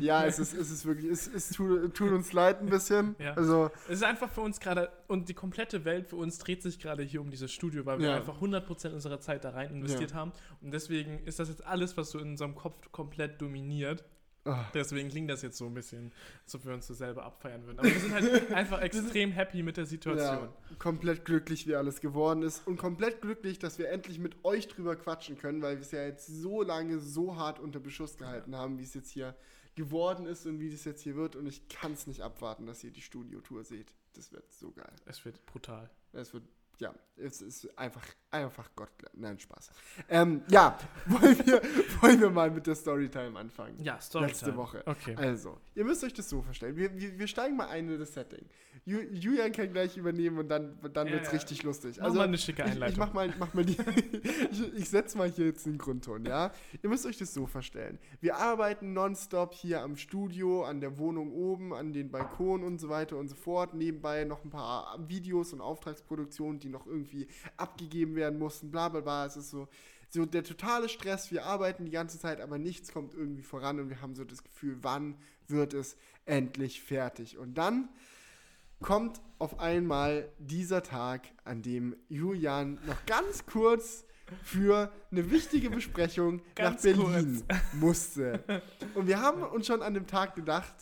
[0.00, 3.14] Ja, es ist, es ist wirklich, es, es tut, tut uns leid ein bisschen.
[3.18, 3.34] Ja.
[3.34, 6.78] Also, Es ist einfach für uns gerade, und die komplette Welt für uns dreht sich
[6.78, 8.16] gerade hier um dieses Studio, weil wir Ja.
[8.16, 10.32] einfach 100% unserer Zeit da rein investiert haben.
[10.62, 14.04] Und deswegen ist das jetzt alles, was so in unserem Kopf komplett dominiert.
[14.44, 16.12] Ah, Deswegen klingt das jetzt so ein bisschen,
[16.44, 17.78] als ob wir uns so selber abfeiern würden.
[17.78, 20.44] Aber wir sind halt einfach extrem happy mit der Situation.
[20.44, 22.66] ja, komplett glücklich, wie alles geworden ist.
[22.66, 26.04] Und komplett glücklich, dass wir endlich mit euch drüber quatschen können, weil wir es ja
[26.04, 29.34] jetzt so lange so hart unter Beschuss gehalten haben, wie es jetzt hier
[29.74, 31.36] geworden ist und wie das jetzt hier wird.
[31.36, 33.92] Und ich kann es nicht abwarten, dass ihr die Studiotour seht.
[34.14, 34.92] Das wird so geil.
[35.06, 35.90] Es wird brutal.
[36.12, 36.44] Es wird,
[36.82, 38.90] ja, es ist einfach, einfach Gott.
[39.14, 39.70] Nein, Spaß.
[40.08, 41.62] Ähm, ja, wollen wir,
[42.00, 43.78] wollen wir mal mit der Storytime anfangen.
[43.80, 44.32] Ja, Storytime.
[44.32, 44.82] Letzte Woche.
[44.84, 45.14] Okay.
[45.16, 46.76] Also, ihr müsst euch das so vorstellen.
[46.76, 48.44] Wir, wir, wir steigen mal ein in das Setting.
[48.84, 51.34] Ju, Julian kann gleich übernehmen und dann, dann Ja, wird es ja.
[51.34, 51.98] richtig lustig.
[52.00, 52.98] Mach mal eine schicke ich, ich Einleitung.
[52.98, 53.76] mach mal, mach mal die,
[54.50, 56.50] ich, ich setze mal hier jetzt den Grundton, ja?
[56.82, 58.00] Ihr müsst euch das so vorstellen.
[58.20, 62.88] Wir arbeiten nonstop hier am Studio, an der Wohnung oben, an den Balkon und so
[62.88, 63.72] weiter und so fort.
[63.74, 69.00] Nebenbei noch ein paar Videos und Auftragsproduktionen, die noch irgendwie abgegeben werden mussten, bla bla
[69.00, 69.26] bla.
[69.26, 69.68] Es ist so,
[70.08, 71.30] so der totale Stress.
[71.30, 74.42] Wir arbeiten die ganze Zeit, aber nichts kommt irgendwie voran und wir haben so das
[74.42, 75.16] Gefühl, wann
[75.48, 77.38] wird es endlich fertig?
[77.38, 77.88] Und dann
[78.80, 84.04] kommt auf einmal dieser Tag, an dem Julian noch ganz kurz
[84.42, 87.42] für eine wichtige Besprechung nach Berlin
[87.74, 88.62] musste.
[88.94, 90.74] Und wir haben uns schon an dem Tag gedacht,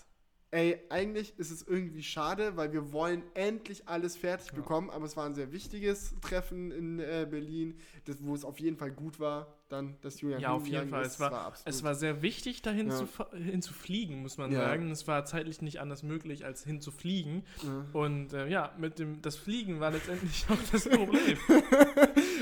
[0.52, 5.16] ey, eigentlich ist es irgendwie schade, weil wir wollen endlich alles fertig bekommen, aber es
[5.16, 9.20] war ein sehr wichtiges Treffen in äh, Berlin, das, wo es auf jeden Fall gut
[9.20, 11.02] war, dann, dass Julian Ja, auf jeden Fall.
[11.02, 11.12] ist.
[11.14, 12.96] Es war, absolut- es war sehr wichtig, dahin Ja.
[12.96, 14.60] zu, hinzufliegen, muss man Ja.
[14.62, 14.90] sagen.
[14.90, 17.44] Es war zeitlich nicht anders möglich, als hinzufliegen.
[17.62, 17.86] Ja.
[17.92, 21.38] Und äh, ja, mit dem das Fliegen war letztendlich auch das Problem.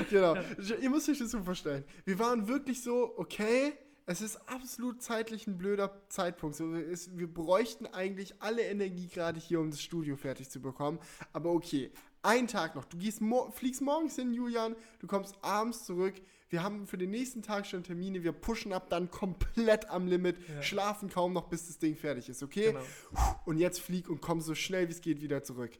[0.09, 0.35] genau.
[0.81, 1.83] Ihr müsst euch das so vorstellen.
[2.05, 3.73] Wir waren wirklich so, okay,
[4.09, 6.55] es ist absolut zeitlich ein blöder Zeitpunkt.
[6.55, 10.97] So, es, wir bräuchten eigentlich alle Energie gerade hier, um das Studio fertig zu bekommen.
[11.31, 11.91] Aber okay,
[12.23, 12.85] ein Tag noch.
[12.85, 16.15] Du gehst mo fliegst morgens hin, Julian, du kommst abends zurück.
[16.49, 18.23] Wir haben für den nächsten Tag schon Termine.
[18.23, 20.63] Wir pushen ab dann komplett am Limit, Ja.
[20.63, 22.73] schlafen kaum noch, bis das Ding fertig ist, okay?
[22.73, 23.39] Genau.
[23.45, 25.77] Und jetzt flieg und komm so schnell wie es geht wieder zurück.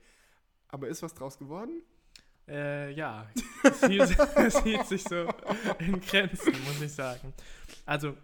[0.67, 1.81] Aber ist was draus geworden?
[2.47, 3.27] Äh, ja,
[3.63, 5.27] es hielt, es hielt sich so
[5.79, 7.33] in Grenzen, muss ich sagen.
[7.89, 8.15] Also,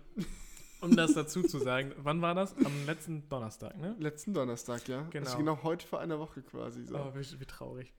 [0.82, 2.56] um das dazu zu sagen, wann war das?
[2.64, 3.96] Am letzten Donnerstag, ne?
[3.98, 5.02] Letzten Donnerstag, ja.
[5.10, 5.26] Genau.
[5.26, 6.96] Also genau heute vor einer Woche quasi so.
[6.96, 7.92] Oh, wie, wie traurig.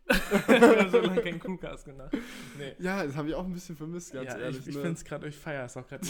[0.46, 2.16] Wir haben so lange keinen Crewcast gemacht.
[2.56, 2.74] Nee.
[2.78, 4.60] Ja, das habe ich auch ein bisschen vermisst, ganz ja, ehrlich.
[4.60, 4.80] ich, ich ne?
[4.82, 6.06] finde es gerade, ich feiere es auch gerade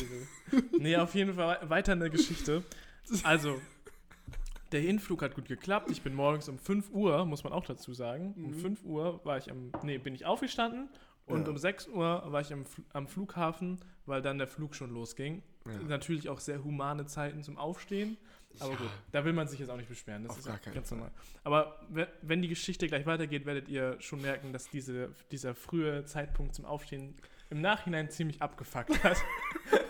[0.79, 2.63] nee, auf jeden Fall wei- weiter in der Geschichte.
[3.23, 3.59] Also,
[4.73, 5.91] der Hinflug hat gut geklappt.
[5.91, 8.35] Ich bin morgens um 5 Uhr, muss man auch dazu sagen.
[8.37, 8.55] Um Mhm.
[8.61, 10.91] 5 Uhr war ich am, nee, bin ich aufgestanden
[11.27, 11.49] und Ja.
[11.51, 15.43] um 6 Uhr war ich am, am Flughafen, weil dann der Flug schon losging.
[15.67, 15.73] Ja.
[15.89, 18.17] Natürlich auch sehr humane Zeiten zum Aufstehen.
[18.61, 18.77] Aber Ja.
[18.79, 20.23] gut, da will man sich jetzt auch nicht beschweren.
[20.23, 20.99] Das Auf ist gar keinen ganz Fall.
[20.99, 21.13] normal.
[21.45, 26.05] Aber we- wenn die Geschichte gleich weitergeht, werdet ihr schon merken, dass diese, dieser frühe
[26.05, 27.15] Zeitpunkt zum Aufstehen
[27.51, 29.17] im Nachhinein ziemlich abgefuckt hat.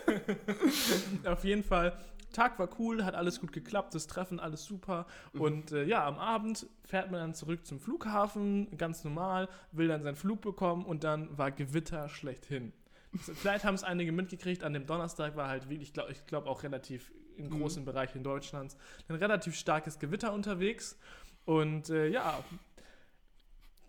[1.25, 1.97] Auf jeden Fall,
[2.37, 5.07] Tag war cool, hat alles gut geklappt, das Treffen alles super.
[5.33, 5.41] Mhm.
[5.41, 10.03] Und äh, ja, am Abend fährt man dann zurück zum Flughafen, ganz normal, will dann
[10.03, 12.73] seinen Flug bekommen und dann war Gewitter schlechthin.
[13.17, 16.45] Vielleicht haben es einige mitgekriegt, an dem Donnerstag war halt wirklich, ich glaube ich glaub
[16.45, 17.59] auch relativ in Mhm.
[17.59, 20.97] großen Bereichen Deutschlands, ein relativ starkes Gewitter unterwegs.
[21.45, 22.43] Und äh, ja,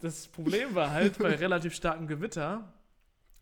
[0.00, 2.72] das Problem war halt, bei relativ starkem Gewitter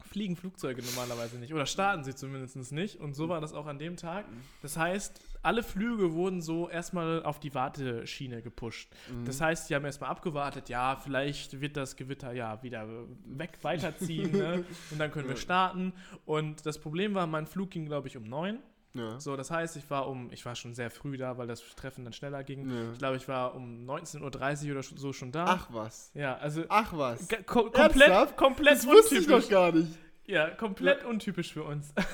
[0.06, 1.52] fliegen Flugzeuge normalerweise nicht.
[1.52, 3.00] Oder starten sie zumindest nicht.
[3.00, 4.24] Und so war das auch an dem Tag.
[4.62, 8.90] Das heißt, alle Flüge wurden so erstmal auf die Warteschiene gepusht.
[9.10, 9.24] Mhm.
[9.24, 12.88] Das heißt, die haben erstmal abgewartet, ja, vielleicht wird das Gewitter ja wieder
[13.26, 14.64] weg weiterziehen ne?
[14.90, 15.92] und dann können wir starten.
[16.24, 18.58] Und das Problem war, mein Flug ging, glaube ich, um neun.
[18.96, 19.20] Ja.
[19.20, 22.04] So, das heißt, ich war um, ich war schon sehr früh da, weil das Treffen
[22.04, 22.68] dann schneller ging.
[22.70, 22.92] Ja.
[22.92, 25.44] Ich glaube, ich war um 19.30 Uhr oder so schon da.
[25.48, 26.10] Ach was.
[26.14, 27.28] Ja, also Ach was.
[27.28, 28.36] ga- ko komplett, Ernsthaft?
[28.36, 29.92] komplett Das wusste ich doch gar nicht.
[30.26, 31.92] Ja, komplett untypisch für uns.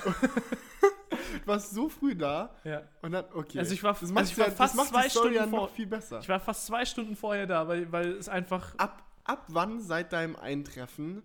[1.41, 2.83] Du warst so früh da ja.
[3.01, 3.59] und dann, okay.
[3.59, 6.19] Also ich war- das also ich war ja, fast zwei Stunden ja vor- viel besser.
[6.19, 8.73] Ich war fast zwei Stunden vorher da, weil, weil es einfach.
[8.77, 11.23] ab, ab wann seit deinem Eintreffen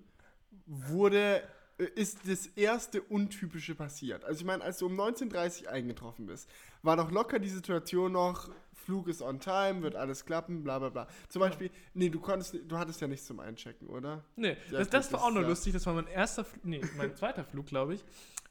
[0.67, 1.43] wurde,
[1.79, 4.25] ist das erste Untypische passiert?
[4.25, 6.49] Also ich meine, als du um 19.30 Uhr eingetroffen bist,
[6.83, 10.89] war doch locker die Situation noch, Flug ist on time, wird alles klappen, bla bla
[10.89, 11.09] bla.
[11.29, 14.25] Zum Beispiel, nee, du konntest, du hattest ja nichts zum Einchecken, oder?
[14.35, 15.49] Nee, Ja, das, das war auch noch ja.
[15.49, 15.75] lustig.
[15.75, 18.05] Das war mein erster, nee, mein zweiter Flug, glaube ich,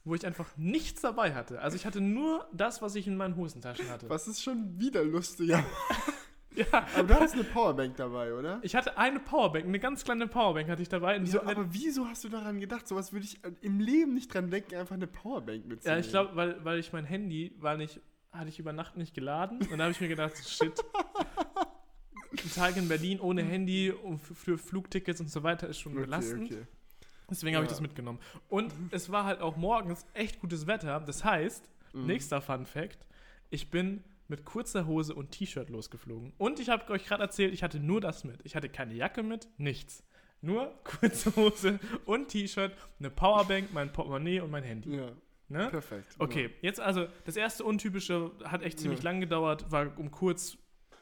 [0.05, 1.59] wo ich einfach nichts dabei hatte.
[1.59, 4.09] Also ich hatte nur das, was ich in meinen Hosentaschen hatte.
[4.09, 5.63] Was ist schon wieder lustiger.
[6.57, 6.65] Ja,
[6.95, 8.59] Aber du hattest eine Powerbank dabei, oder?
[8.63, 11.21] ich hatte eine Powerbank, eine ganz kleine Powerbank hatte ich dabei.
[11.21, 12.87] Wieso, mir- aber wieso hast du daran gedacht?
[12.87, 16.01] Sowas würde ich äh, im Leben nicht dran denken, einfach eine Powerbank ja, mitzunehmen.
[16.03, 17.99] ich glaube, weil, weil ich mein Handy war nicht,
[18.31, 19.59] hatte ich über Nacht nicht geladen.
[19.59, 20.73] Und dann habe ich mir gedacht, shit.
[22.31, 26.01] Ein Tag in Berlin ohne Handy und für Flugtickets und so weiter ist schon Okay,
[26.01, 26.45] belastend.
[26.51, 26.63] okay.
[27.29, 27.75] Deswegen habe ich Ja.
[27.75, 28.19] das mitgenommen.
[28.49, 30.99] Und es war halt auch morgens echt gutes Wetter.
[30.99, 32.05] Das heißt, Mhm.
[32.05, 32.99] nächster Fun Fact,
[33.49, 36.33] ich bin mit kurzer Hose und T-Shirt losgeflogen.
[36.37, 38.39] Und ich habe euch gerade erzählt, ich hatte nur das mit.
[38.43, 40.03] Ich hatte keine Jacke mit, nichts.
[40.41, 44.95] Nur kurze Hose und T-Shirt, eine Powerbank, mein Portemonnaie und mein Handy.
[44.97, 45.09] Ja,
[45.49, 45.69] Ne?
[45.69, 46.13] perfekt.
[46.19, 49.05] Okay, jetzt also, das erste Untypische hat echt ziemlich Ja.
[49.11, 50.57] lang gedauert, war um kurz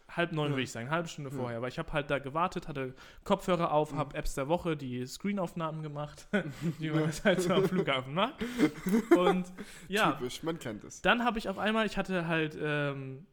[0.10, 0.52] halb neun, Ja.
[0.52, 1.36] würde ich sagen, halbe Stunde Ja.
[1.38, 3.98] vorher, weil ich habe halt da gewartet, hatte Kopfhörer auf, Mhm.
[3.98, 6.28] habe Apps der Woche, die Screenaufnahmen gemacht,
[6.80, 8.36] wie man das halt so am Flughafen macht.
[9.18, 9.46] Und
[9.88, 11.02] ja, Typisch, man kennt es.
[11.02, 13.26] dann habe ich auf einmal, ich hatte halt ähm,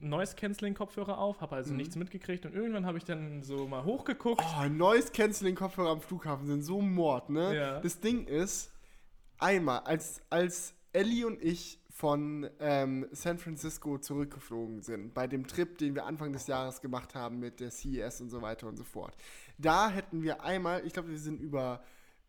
[0.00, 1.76] Noise-Canceling-Kopfhörer auf, habe also Mhm.
[1.78, 4.42] nichts mitgekriegt und irgendwann habe ich dann so mal hochgeguckt.
[4.44, 7.56] Oh, Noise Canceling Kopfhörer am Flughafen sind so Mord, ne?
[7.56, 7.80] Ja.
[7.80, 8.72] Das Ding ist,
[9.38, 15.76] einmal, als, als Ellie und ich von ähm, San Francisco zurückgeflogen sind, bei dem Trip,
[15.78, 18.84] den wir Anfang des Jahres gemacht haben mit der CES und so weiter und so
[18.84, 19.16] fort,
[19.58, 21.82] da hätten wir einmal, ich glaube, wir sind über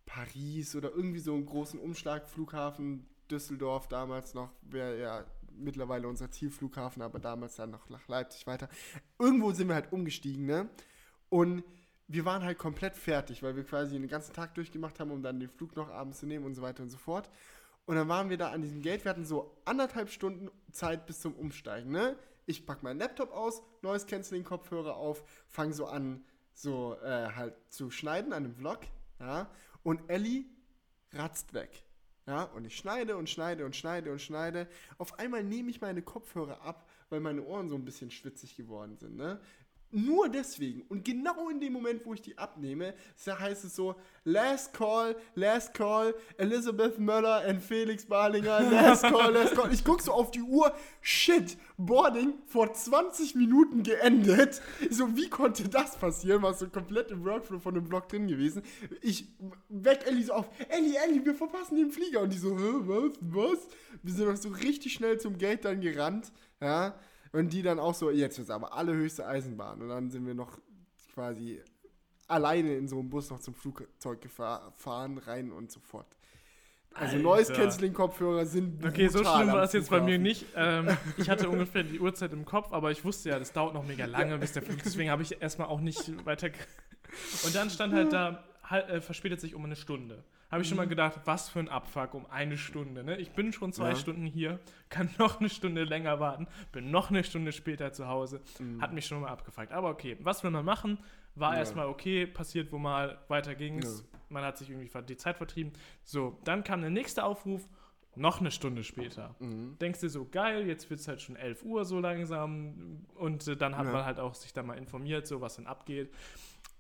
[0.08, 7.03] Paris oder irgendwie so einen großen Umschlagflughafen, Düsseldorf damals noch, wäre ja mittlerweile unser Zielflughafen,
[7.03, 8.69] aber damals dann noch nach Leipzig weiter.
[9.19, 10.67] Irgendwo sind wir halt umgestiegen, ne?
[11.29, 11.63] Und
[12.08, 15.39] wir waren halt komplett fertig, weil wir quasi den ganzen Tag durchgemacht haben, um dann
[15.39, 17.29] den Flug noch abends zu nehmen und so weiter und so fort.
[17.89, 19.04] Und dann waren wir da an diesem Gate.
[19.04, 22.15] Wir hatten so anderthalb Stunden Zeit bis zum Umsteigen, ne?
[22.45, 26.23] Ich pack meinen Laptop aus, Noise Canceling Kopfhörer auf, fange so an,
[26.54, 28.82] so äh, halt zu schneiden an dem Vlog,
[29.19, 29.49] ja?
[29.82, 30.45] Und Ellie
[31.13, 31.84] ratzt weg.
[32.28, 34.67] Ja, und ich schneide und schneide und schneide und schneide.
[34.99, 38.97] Auf einmal nehme ich meine Kopfhörer ab, weil meine Ohren so ein bisschen schwitzig geworden
[38.97, 39.15] sind.
[39.15, 39.41] Ne?
[39.91, 40.84] Nur deswegen.
[40.89, 42.93] Und genau in dem Moment, wo ich die abnehme,
[43.25, 49.56] heißt es so: Last Call, Last Call, Elizabeth Möller und Felix Barlinger, Last Call, Last
[49.56, 49.73] Call.
[49.73, 50.71] Ich gucke so auf die Uhr:
[51.02, 54.62] Shit, Boarding vor 20 Minuten geendet.
[54.91, 56.43] So, wie konnte das passieren?
[56.43, 58.62] War so komplett im Workflow von dem Blog drin gewesen.
[59.02, 59.28] Ich
[59.69, 62.21] weck Ellie so auf: Ellie, Ellie, wir verpassen den Flieger.
[62.21, 63.67] Und die so: was, was?
[64.04, 66.32] Wir sind noch so richtig schnell zum Gate dann gerannt.
[66.62, 66.93] Ja.
[67.32, 69.82] Und die dann auch so, jetzt ist aber allerhöchste Eisenbahn.
[69.82, 70.58] Und dann sind wir noch
[71.13, 71.62] quasi
[72.28, 76.08] alleine in so einem Bus noch zum Flugzeug gefahren, rein und so fort.
[76.94, 77.18] Also.
[77.18, 80.46] Noise Canceling Kopfhörer sind Okay, so schlimm war es jetzt bei mir nicht.
[80.56, 83.86] Ähm, ich hatte ungefähr die Uhrzeit im Kopf, aber ich wusste ja, das dauert noch
[83.86, 84.80] mega lange, bis der Flug.
[84.84, 86.50] Deswegen habe ich erstmal auch nicht weiter.
[87.46, 90.24] Und dann stand halt da, halt, äh, verspätet sich um eine Stunde.
[90.51, 93.03] Habe ich schon mal gedacht, was für ein Abfuck um eine Stunde.
[93.03, 93.17] Ne?
[93.17, 93.95] Ich bin schon zwei Ja.
[93.95, 94.59] Stunden hier,
[94.89, 98.41] kann noch eine Stunde länger warten, bin noch eine Stunde später zu Hause.
[98.59, 98.81] Mhm.
[98.81, 99.71] Hat mich schon mal abgefuckt.
[99.71, 100.97] Aber okay, was will man machen?
[101.35, 101.59] War Ja.
[101.59, 103.99] erstmal okay, passiert wo mal, weiter ging's.
[104.12, 104.19] Ja.
[104.29, 105.71] Man hat sich irgendwie die Zeit vertrieben.
[106.03, 107.67] So, dann kam der nächste Aufruf.
[108.15, 109.35] noch eine Stunde später.
[109.39, 109.77] Mhm.
[109.79, 113.05] Denkst dir so, geil, jetzt wird es halt schon 11 Uhr so langsam.
[113.15, 113.91] Und äh, dann hat Ja.
[113.93, 116.12] man halt auch sich da mal informiert, so was denn abgeht.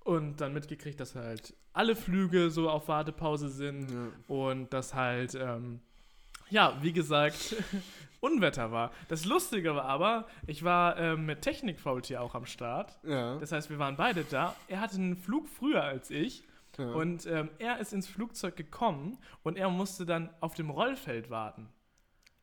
[0.03, 3.91] Und dann mitgekriegt, dass halt alle Flüge so auf Wartepause sind.
[3.91, 4.07] Ja.
[4.35, 5.81] Und dass halt, ähm,
[6.49, 7.55] ja, wie gesagt,
[8.21, 8.91] Unwetter war.
[9.07, 12.97] Das Lustige war aber, ich war ähm, mit Technikfaultier auch am Start.
[13.03, 13.37] Ja.
[13.37, 14.55] Das heißt, wir waren beide da.
[14.67, 16.43] Er hatte einen Flug früher als ich.
[16.77, 16.91] ja.
[16.91, 21.69] Und ähm, er ist ins Flugzeug gekommen und er musste dann auf dem Rollfeld warten.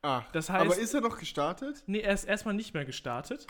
[0.02, 1.82] Ach, das heißt- aber ist er noch gestartet?
[1.86, 3.46] Nee, er ist erstmal nicht mehr gestartet.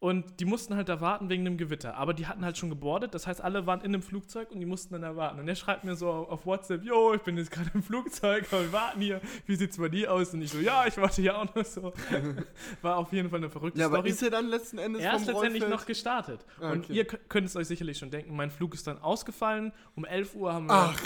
[0.00, 1.96] Und die mussten halt da warten wegen dem Gewitter.
[1.96, 3.14] Aber die hatten halt schon gebordet.
[3.14, 5.40] Das heißt, alle waren in dem Flugzeug und die mussten dann da warten.
[5.40, 8.62] Und er schreibt mir so auf WhatsApp, Jo, ich bin jetzt gerade im Flugzeug, aber
[8.62, 9.20] wir warten hier.
[9.46, 10.32] Wie sieht's bei dir aus?
[10.32, 11.92] Und ich so, ja, ich warte hier auch noch so.
[12.82, 14.10] War auf jeden Fall eine verrückte Ja, aber Story.
[14.10, 15.70] ist er dann letzten Endes Er ist letztendlich Rollfeld?
[15.80, 16.44] noch gestartet.
[16.60, 16.92] Ah, Und okay.
[16.92, 19.72] ihr kö- könnt es euch sicherlich schon denken, mein Flug ist dann ausgefallen.
[19.96, 20.74] Um 11 Uhr haben wir.
[20.74, 21.00] Ach,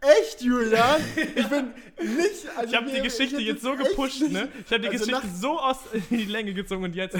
[0.00, 1.00] echt, Julian?
[1.16, 1.72] Ich bin
[2.16, 2.46] nicht...
[2.56, 4.48] Also ich habe die Geschichte jetzt so gepusht, ne?
[4.64, 7.16] Ich habe die Also Geschichte so aus in die Länge gezogen und jetzt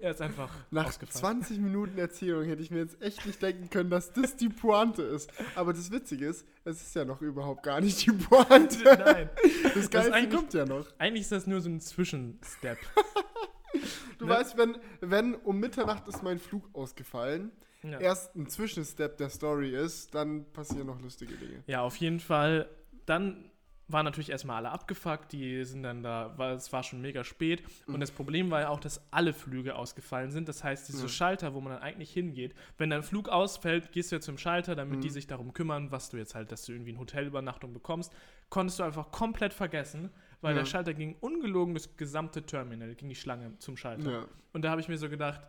[0.00, 1.42] er ist einfach Nach ausgefallen.
[1.42, 5.02] 20 Minuten Erzählung hätte ich mir jetzt echt nicht denken können, dass das die Pointe
[5.02, 5.30] ist.
[5.54, 8.84] Aber das Witzige ist, es ist ja noch überhaupt gar nicht die Pointe.
[8.84, 9.28] Nein.
[9.74, 10.86] Das Geilste eigentlich- kommt ja noch.
[10.98, 12.78] Eigentlich ist das nur so ein Zwischenstep.
[14.18, 14.30] Du Ne?
[14.30, 17.50] weißt, wenn, wenn um Mitternacht ist mein Flug ausgefallen,
[17.92, 18.00] Ja.
[18.00, 21.62] erst ein Zwischenstep der Story ist, dann passieren noch lustige Dinge.
[21.66, 22.68] ja, auf jeden Fall.
[23.06, 23.50] Dann
[23.86, 27.62] waren natürlich erstmal alle abgefuckt, die sind dann da, weil es war schon mega spät.
[27.86, 30.48] Und das Problem war ja auch, dass alle Flüge ausgefallen sind.
[30.48, 31.08] Das heißt, diese Ja.
[31.08, 34.74] Schalter, wo man dann eigentlich hingeht, wenn dein Flug ausfällt, gehst du ja zum Schalter,
[34.74, 35.00] damit Mhm.
[35.02, 38.10] die sich darum kümmern, was du jetzt halt, dass du irgendwie eine Hotelübernachtung bekommst,
[38.48, 40.60] konntest du einfach komplett vergessen, weil Ja.
[40.60, 44.10] der Schalter ging ungelogen das gesamte Terminal, ging die Schlange zum Schalter.
[44.10, 44.24] Ja.
[44.54, 45.42] Und da habe ich mir so gedacht,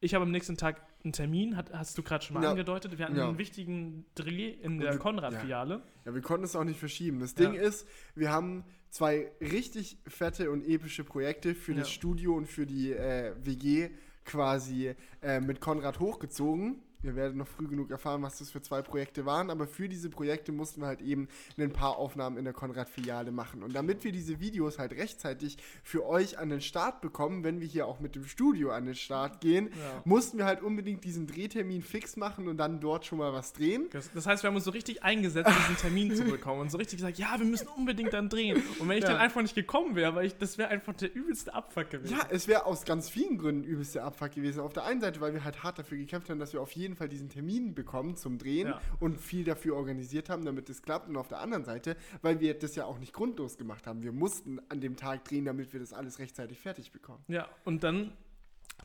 [0.00, 2.50] ich habe am nächsten Tag einen Termin, hat, hast du gerade schon mal Ja.
[2.50, 2.98] angedeutet.
[2.98, 3.28] Wir hatten Ja.
[3.28, 5.82] einen wichtigen Dreh in der Konrad-Filiale.
[6.04, 7.20] ja, wir konnten es auch nicht verschieben.
[7.20, 7.34] Das.
[7.34, 11.90] Ding ist, wir haben zwei richtig fette und epische Projekte für das.
[11.90, 13.90] Studio und für die äh, WG
[14.24, 16.82] quasi äh, mit Konrad hochgezogen.
[17.00, 20.10] Wir werden noch früh genug erfahren, was das für zwei Projekte waren, aber für diese
[20.10, 23.62] Projekte mussten wir halt eben ein paar Aufnahmen in der Konrad-Filiale machen.
[23.62, 27.68] Und damit wir diese Videos halt rechtzeitig für euch an den Start bekommen, wenn wir
[27.68, 30.02] hier auch mit dem Studio an den Start gehen, Ja.
[30.04, 33.86] mussten wir halt unbedingt diesen Drehtermin fix machen und dann dort schon mal was drehen.
[33.92, 36.96] Das, heißt, wir haben uns so richtig eingesetzt, diesen Termin zu bekommen und so richtig
[36.98, 38.60] gesagt, ja, wir müssen unbedingt dann drehen.
[38.80, 39.10] Und wenn ich Ja.
[39.12, 42.12] dann einfach nicht gekommen wäre, weil ich, das wäre einfach der übelste Abfuck gewesen.
[42.16, 44.58] Ja, es wäre aus ganz vielen Gründen übelster Abfuck gewesen.
[44.60, 46.96] Auf der einen Seite, weil wir halt hart dafür gekämpft haben, dass wir auf jeden
[46.98, 48.80] Fall diesen Termin bekommen zum Drehen Ja.
[49.00, 51.08] und viel dafür organisiert haben, damit es klappt.
[51.08, 54.02] Und auf der anderen Seite, weil wir das ja auch nicht grundlos gemacht haben.
[54.02, 57.24] Wir mussten an dem Tag drehen, damit wir das alles rechtzeitig fertig bekommen.
[57.28, 58.12] Ja, und dann,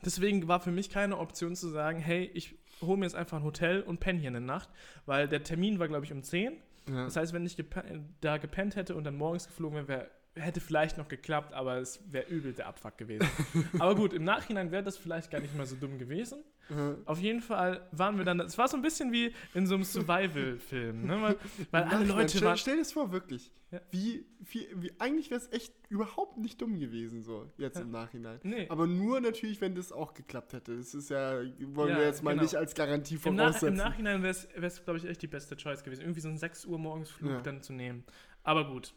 [0.04, 3.44] deswegen war für mich keine Option zu sagen, hey, ich hole mir jetzt einfach ein
[3.44, 4.68] Hotel und penne hier eine Nacht,
[5.06, 6.54] weil der Termin war, glaube ich, um 10.
[6.88, 7.04] Ja.
[7.04, 10.60] Das heißt, wenn ich gepen da gepennt hätte und dann morgens geflogen wäre, wär, hätte
[10.60, 13.28] vielleicht noch geklappt, aber es wäre übel der Abfuck gewesen.
[13.78, 16.42] aber gut, im Nachhinein wäre das vielleicht gar nicht mal so dumm gewesen.
[16.68, 16.96] Mhm.
[17.04, 19.84] Auf jeden Fall waren wir dann, es war so ein bisschen wie in so einem
[19.84, 21.22] Survival-Film, ne?
[21.22, 21.36] weil,
[21.70, 22.56] weil alle Leute stell, waren...
[22.56, 23.52] stell dir das vor, wirklich.
[23.70, 23.80] Ja.
[23.90, 27.82] Wie, wie, wie, eigentlich wäre es echt überhaupt nicht dumm gewesen, so jetzt Ja.
[27.82, 28.40] im Nachhinein.
[28.42, 30.76] Nee, Aber nur natürlich, wenn das auch geklappt hätte.
[30.76, 32.44] Das ist ja, wollen Ja, wir jetzt mal genau.
[32.44, 33.68] nicht als Garantie Im, Nach voraussetzen.
[33.68, 36.64] Im Nachhinein wäre es, glaube ich, echt die beste Choice gewesen, irgendwie so einen 6
[36.66, 38.04] Uhr morgens Flug dann zu nehmen.
[38.42, 38.94] Aber gut,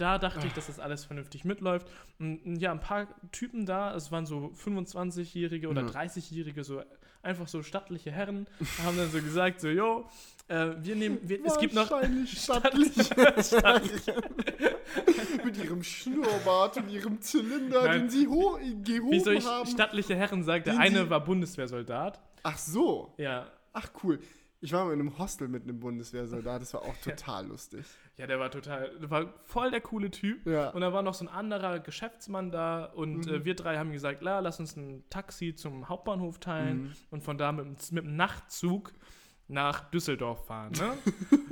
[0.00, 1.86] da dachte ich, dass das alles vernünftig mitläuft.
[2.18, 5.88] Und ja, ein paar Typen da, es waren so 25-Jährige oder Ja.
[5.88, 6.82] 30-Jährige, so
[7.22, 8.46] einfach so stattliche Herren,
[8.84, 10.08] haben dann so gesagt, so, jo,
[10.48, 11.90] äh, wir nehmen, wir, es gibt noch...
[11.90, 12.96] Wahrscheinlich stattlich.
[15.44, 18.00] Mit ihrem Schnurrbart und ihrem Zylinder, Nein.
[18.02, 19.68] den sie ho gehoben Wie soll ich haben.
[19.68, 20.64] stattliche Herren sagen?
[20.64, 22.20] Der eine Sie- war Bundeswehrsoldat.
[22.42, 23.12] Ach so.
[23.18, 24.18] Ja, Ach cool.
[24.62, 27.86] Ich war mal in einem Hostel mit einem Bundeswehrsoldat, das war auch total lustig.
[28.18, 30.46] ja, der war total, der war voll der coole Typ.
[30.46, 30.68] Ja.
[30.70, 33.32] Und da war noch so ein anderer Geschäftsmann da und Mhm.
[33.34, 36.92] äh, wir drei haben gesagt, la, lass uns ein Taxi zum Hauptbahnhof teilen Mhm.
[37.10, 38.92] und von da mit, dem- mit dem Nachtzug
[39.48, 40.72] nach Düsseldorf fahren.
[40.72, 40.96] Ne?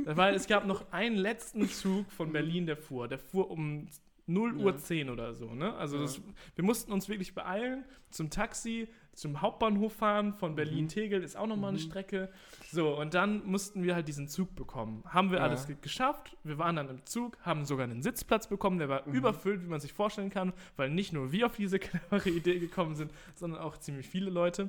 [0.16, 3.08] Weil es gab noch einen letzten Zug von Berlin, der fuhr.
[3.08, 3.88] Der fuhr um
[4.28, 4.66] 0 Uhr Mhm.
[4.68, 4.76] Ja.
[4.78, 5.54] 10 oder so.
[5.54, 5.74] Ne?
[5.74, 6.02] Also Ja.
[6.02, 6.20] das,
[6.54, 11.70] wir mussten uns wirklich beeilen, zum Taxi, zum Hauptbahnhof fahren, von Berlin-Tegel ist auch nochmal
[11.70, 11.82] eine Mhm.
[11.82, 12.30] Strecke.
[12.70, 15.02] So, und dann mussten wir halt diesen Zug bekommen.
[15.08, 15.44] Haben wir Ja.
[15.44, 16.36] alles ge geschafft.
[16.44, 19.14] Wir waren dann im Zug, haben sogar einen Sitzplatz bekommen, der war Mhm.
[19.14, 22.94] überfüllt, wie man sich vorstellen kann, weil nicht nur wir auf diese clevere Idee gekommen
[22.94, 24.68] sind, sondern auch ziemlich viele Leute.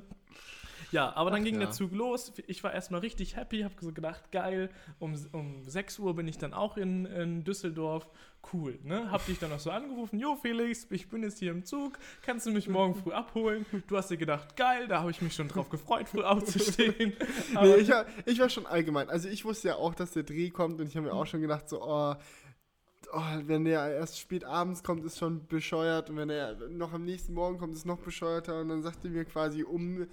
[0.92, 1.60] Ja, aber dann Ach ging ja.
[1.60, 2.32] der Zug los.
[2.46, 6.38] Ich war erstmal richtig happy, habe so gedacht, geil, um, um 6 Uhr bin ich
[6.38, 8.08] dann auch in, in Düsseldorf.
[8.52, 9.10] Cool, ne?
[9.10, 12.46] Hab dich dann noch so angerufen, jo Felix, ich bin jetzt hier im Zug, kannst
[12.46, 13.66] du mich morgen früh abholen?
[13.86, 17.12] Du hast dir gedacht, geil, da habe ich mich schon drauf gefreut, früh aufzustehen.
[17.60, 19.10] Nee, ich, war, ich war schon allgemein.
[19.10, 21.40] Also ich wusste ja auch, dass der Dreh kommt und ich habe mir auch schon
[21.42, 22.14] gedacht, so, oh,
[23.12, 26.10] oh, wenn der erst spät abends kommt, ist schon bescheuert.
[26.10, 28.60] Und wenn er noch am nächsten Morgen kommt, ist noch bescheuerter.
[28.60, 30.06] Und dann sagt er mir quasi um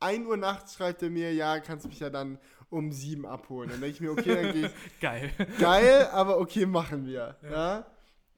[0.00, 2.38] 1 Uhr nachts schreibt er mir, ja, kannst mich ja dann
[2.70, 3.70] um 7 abholen.
[3.70, 4.72] Dann denke ich mir, okay, dann gehe ich.
[5.00, 5.30] Geil.
[5.58, 7.36] Geil, aber okay, machen wir.
[7.42, 7.50] Ja.
[7.50, 7.86] Ja.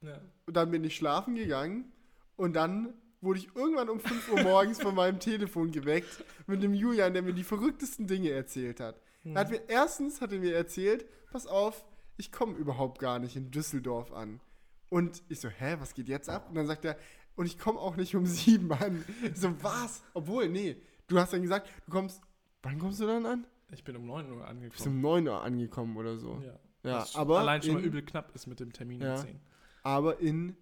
[0.02, 0.20] Ja.
[0.46, 1.92] Und dann bin ich schlafen gegangen
[2.36, 6.74] und dann wurde ich irgendwann um 5 Uhr morgens von meinem Telefon geweckt mit dem
[6.74, 9.00] Julian, der mir die verrücktesten Dinge erzählt hat.
[9.24, 11.84] Er hat mir, erstens hat er mir erzählt, pass auf,
[12.16, 14.40] ich komme überhaupt gar nicht in Düsseldorf an.
[14.88, 16.48] Und ich so, hä, was geht jetzt ab?
[16.48, 16.96] Und dann sagt er,
[17.36, 19.04] und ich komme auch nicht um 7 an.
[19.22, 20.02] Ich so, was?
[20.12, 20.76] Obwohl, nee,
[21.12, 22.20] du hast dann gesagt, du kommst,
[22.62, 23.46] wann kommst du dann an?
[23.72, 24.96] Ich bin um 9 Uhr Du bist angekommen.
[24.96, 26.42] um 9 Uhr angekommen oder so.
[26.44, 26.58] Ja.
[26.90, 29.14] Ja, Was aber allein schon mal in- übel knapp ist mit dem Termin Ja.
[29.14, 29.40] um 10.
[29.84, 30.56] Aber in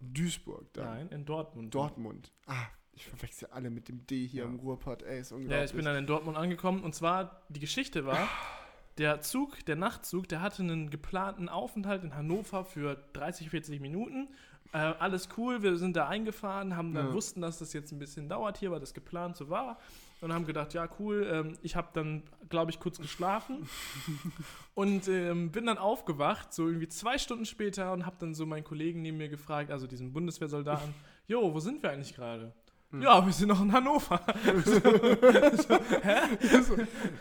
[0.00, 0.84] Duisburg dann.
[0.86, 1.74] Nein, in Dortmund.
[1.74, 2.32] Dortmund.
[2.46, 4.48] Ah, ich verwechsel alle mit dem D hier Ja.
[4.48, 5.02] im Ruhrpott.
[5.02, 5.58] Ey, ist unglaublich.
[5.58, 8.26] Ja, ich bin dann in Dortmund angekommen und zwar, die Geschichte war,
[8.98, 14.28] der Zug, der Nachtzug, der hatte einen geplanten Aufenthalt in Hannover für 30, 40 Minuten.
[14.72, 17.12] Äh, alles cool, wir sind da eingefahren, haben dann Ja.
[17.14, 19.78] wussten, dass das jetzt ein bisschen dauert hier, weil das geplant so war.
[20.22, 23.68] Und haben gedacht, ja cool, ähm, ich habe dann, glaube ich, kurz geschlafen
[24.74, 28.64] und ähm, bin dann aufgewacht, so irgendwie zwei Stunden später und habe dann so meinen
[28.64, 30.94] Kollegen neben mir gefragt, also diesen Bundeswehrsoldaten,
[31.28, 32.52] jo, wo sind wir eigentlich gerade?
[32.90, 33.02] Hm.
[33.02, 34.20] Ja, wir sind noch in Hannover.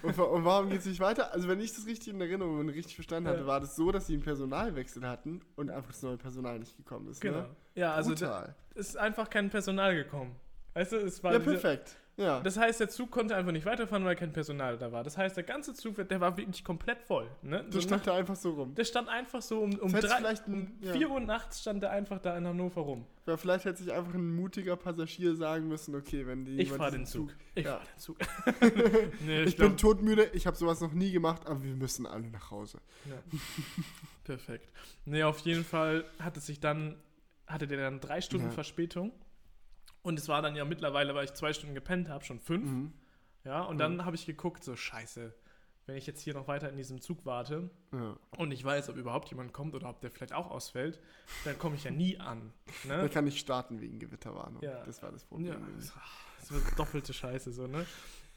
[0.03, 1.33] und, wa- und warum geht es nicht weiter?
[1.33, 4.07] Also, wenn ich das richtig in Erinnerung und richtig verstanden hatte, war das so, dass
[4.07, 7.21] sie einen Personalwechsel hatten und einfach das neue Personal nicht gekommen ist.
[7.21, 7.39] Genau.
[7.39, 7.49] Ne?
[7.75, 8.55] Ja, also Brutal.
[8.75, 10.35] ist einfach kein Personal gekommen.
[10.73, 11.95] Weißt du, es war Ja, perfekt.
[12.17, 12.39] Ja.
[12.39, 15.03] Das heißt, der Zug konnte einfach nicht weiterfahren, weil kein Personal da war.
[15.03, 17.27] Das heißt, der ganze Zug, der war wirklich komplett voll.
[17.41, 17.63] Ne?
[17.65, 18.73] Das So stand da einfach so rum.
[18.73, 20.93] der stand einfach so um, um, drei, vielleicht ein- um ja.
[20.93, 23.05] 4 Uhr nachts stand der einfach da in Hannover rum.
[23.25, 26.91] Ja, vielleicht hätte sich einfach ein mutiger Passagier sagen müssen, okay, wenn die Ich fahre
[26.91, 27.33] den Zug.
[27.53, 27.79] Ich Ja.
[27.79, 28.17] fahre den Zug.
[29.25, 32.29] nee, Ich, glaub- bin todmüde, ich habe sowas noch nie gemacht, aber wir müssen alle
[32.29, 32.79] nach Hause.
[33.09, 33.17] Ja.
[34.23, 34.69] Perfekt.
[35.05, 36.95] Nee, auf jeden Fall hatte sich dann,
[37.45, 38.51] hatte der dann drei Stunden.
[38.51, 39.11] Verspätung.
[40.05, 42.69] Und es war dann ja mittlerweile, weil ich zwei Stunden gepennt habe, schon fünf.
[42.69, 42.93] Mhm.
[43.43, 45.33] Ja, und dann habe ich geguckt, so scheiße,
[45.87, 48.15] wenn ich jetzt hier noch weiter in diesem Zug warte Ja.
[48.37, 50.99] und ich weiß, ob überhaupt jemand kommt oder ob der vielleicht auch ausfällt,
[51.43, 52.53] dann komme ich ja nie an.
[52.87, 53.09] Da Ne?
[53.09, 54.61] kann ich starten wegen Gewitterwarnung.
[54.63, 54.83] Ja.
[54.85, 55.53] Das war das Problem.
[55.53, 55.57] Ja,
[56.39, 57.85] das, wird doppelte Scheiße so, ne?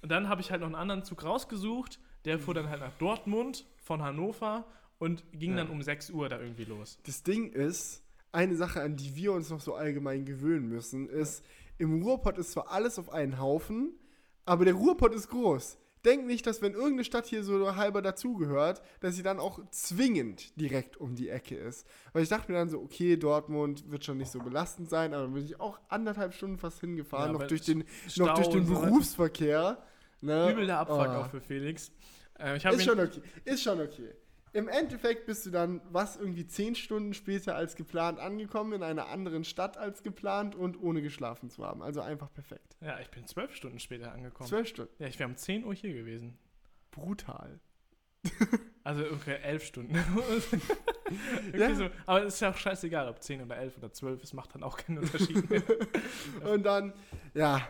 [0.01, 2.93] Und dann habe ich halt noch einen anderen Zug rausgesucht, der fuhr dann halt nach
[2.99, 4.65] Dortmund von Hannover
[4.99, 5.59] und ging Ja.
[5.59, 6.99] dann um 6 Uhr da irgendwie los.
[7.05, 11.45] Das Ding ist, eine Sache, an die wir uns noch so allgemein gewöhnen müssen, ist,
[11.79, 13.93] im Ruhrpott ist zwar alles auf einen Haufen,
[14.45, 15.79] aber der Ruhrpott ist groß.
[16.05, 20.59] Denk nicht, dass wenn irgendeine Stadt hier so halber dazugehört, dass sie dann auch zwingend
[20.61, 21.87] direkt um die Ecke ist.
[22.13, 25.25] Weil ich dachte mir dann so, okay, Dortmund wird schon nicht so belastend sein, aber
[25.25, 28.49] dann bin ich auch anderthalb Stunden fast hingefahren, Ja, noch, durch den, Stau noch durch
[28.49, 28.67] den.
[28.67, 29.83] Berufsverkehr.
[30.21, 30.53] Ne?
[30.53, 31.23] Übel der Abfuck Oh.
[31.23, 31.91] auch für Felix.
[32.39, 33.21] Äh, Ist schon okay.
[33.45, 34.15] Ist schon okay.
[34.53, 39.09] Im Endeffekt bist du dann, was, irgendwie zehn Stunden später als geplant angekommen, in einer
[39.09, 41.83] anderen Stadt als geplant und ohne geschlafen zu haben.
[41.83, 42.77] Also einfach perfekt.
[42.81, 44.49] ja, ich bin zwölf Stunden später angekommen.
[44.49, 44.93] Zwölf Stunden.
[44.99, 46.39] Ja, ich wäre um 10 Uhr hier gewesen.
[46.91, 47.61] Brutal.
[48.85, 49.95] Also okay, elf Stunden.
[51.55, 51.75] Ja.
[51.75, 51.89] so.
[52.07, 54.63] Aber es ist ja auch scheißegal, ob 10 oder 11 oder 12, es macht dann
[54.63, 55.63] auch keinen Unterschied mehr.
[56.53, 56.95] Und dann,
[57.35, 57.67] ja,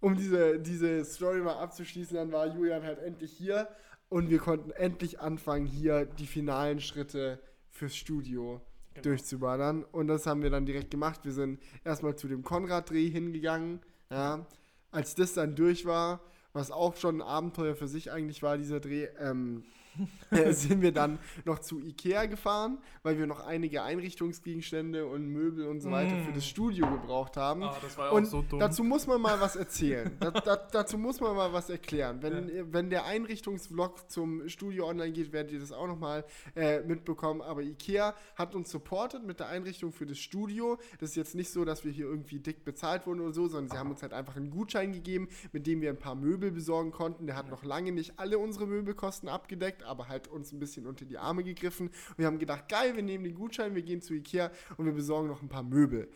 [0.00, 3.68] um diese, diese Story mal abzuschließen, dann war Julian halt endlich hier
[4.08, 7.40] und wir konnten endlich anfangen, hier die finalen Schritte
[7.70, 8.60] fürs Studio
[8.94, 9.10] Genau.
[9.10, 9.84] durchzuballern.
[9.84, 11.20] Und das haben wir dann direkt gemacht.
[11.24, 13.80] Wir sind erstmal zu dem Konrad-Dreh hingegangen.
[14.10, 14.46] Ja.
[14.90, 16.20] Als das dann durch war,
[16.52, 19.77] was auch schon ein Abenteuer für sich eigentlich war, dieser Dreh, ähm, äh,
[20.50, 25.80] sind wir dann noch zu Ikea gefahren, weil wir noch einige Einrichtungsgegenstände und Möbel und
[25.80, 26.34] so weiter für Mm.
[26.34, 27.62] das Studio gebraucht haben.
[27.62, 28.60] Ah, das war ja Und auch so dumm.
[28.60, 30.10] dazu muss man mal was erzählen.
[30.20, 32.22] da, da, dazu muss man mal was erklären.
[32.22, 36.24] Wenn, wenn der Einrichtungsvlog zum Studio online geht, werdet ihr das auch nochmal
[36.54, 37.40] äh, mitbekommen.
[37.40, 40.78] Aber Ikea hat uns supportet mit der Einrichtung für das Studio.
[41.00, 43.70] Das ist jetzt nicht so, dass wir hier irgendwie dick bezahlt wurden oder so, sondern
[43.70, 46.90] sie haben uns halt einfach einen Gutschein gegeben, mit dem wir ein paar Möbel besorgen
[46.92, 47.26] konnten.
[47.26, 51.04] Der hat noch lange nicht alle unsere Möbelkosten abgedeckt, aber halt uns ein bisschen unter
[51.04, 51.88] die Arme gegriffen.
[51.88, 54.92] Und wir haben gedacht, geil, wir nehmen den Gutschein, wir gehen zu Ikea und wir
[54.92, 56.08] besorgen noch ein paar Möbel.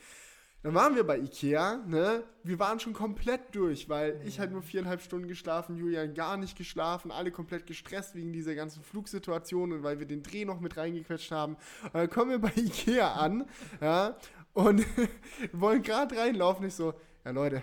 [0.63, 2.23] Dann waren wir bei Ikea, ne?
[2.45, 6.57] Wir waren schon komplett durch, weil ich halt nur viereinhalb Stunden geschlafen, Julian gar nicht
[6.57, 10.77] geschlafen, alle komplett gestresst wegen dieser ganzen Flugsituation und weil wir den Dreh noch mit
[10.77, 11.57] reingequetscht haben.
[11.83, 13.45] Und dann kommen wir bei Ikea an,
[13.81, 14.17] ja,
[14.53, 14.87] und
[15.53, 16.65] wollen gerade reinlaufen.
[16.67, 16.95] Ich so,
[17.25, 17.63] ja Leute,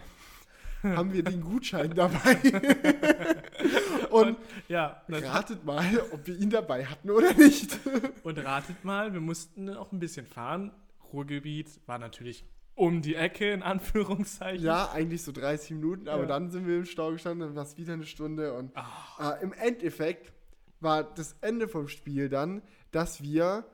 [0.83, 2.37] haben wir den Gutschein dabei?
[4.11, 4.37] und
[4.67, 7.79] ja, das ratet mal, ob wir ihn dabei hatten oder nicht.
[8.23, 10.71] Und ratet mal, wir mussten auch ein bisschen fahren.
[11.11, 14.63] Ruhrgebiet war natürlich um die Ecke, in Anführungszeichen.
[14.63, 16.27] Ja, eigentlich so 30 Minuten, aber Ja.
[16.27, 19.35] dann sind wir im Stau gestanden, dann war es wieder eine Stunde und Ah.
[19.37, 20.31] äh, im Endeffekt
[20.79, 22.61] war das Ende vom Spiel dann,
[22.91, 23.65] dass wir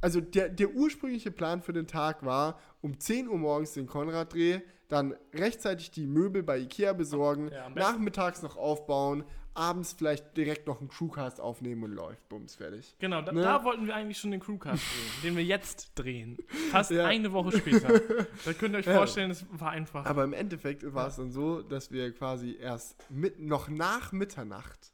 [0.00, 4.60] also der, der ursprüngliche Plan für den Tag war, um 10 Uhr morgens den Konrad-Dreh,
[4.94, 9.24] dann rechtzeitig die Möbel bei Ikea besorgen, Ja, nachmittags noch aufbauen,
[9.56, 12.96] abends vielleicht direkt noch einen Crewcast aufnehmen und läuft, bums, fertig.
[12.98, 13.42] Genau, da, Ne?
[13.42, 16.38] da wollten wir eigentlich schon den Crewcast drehen, den wir jetzt drehen.
[16.70, 17.04] Fast Ja.
[17.06, 17.88] eine Woche später.
[18.44, 18.94] Da könnt ihr euch Ja.
[18.96, 20.06] vorstellen, es war einfach.
[20.06, 24.92] Aber im Endeffekt war es dann so, dass wir quasi erst mit, noch nach Mitternacht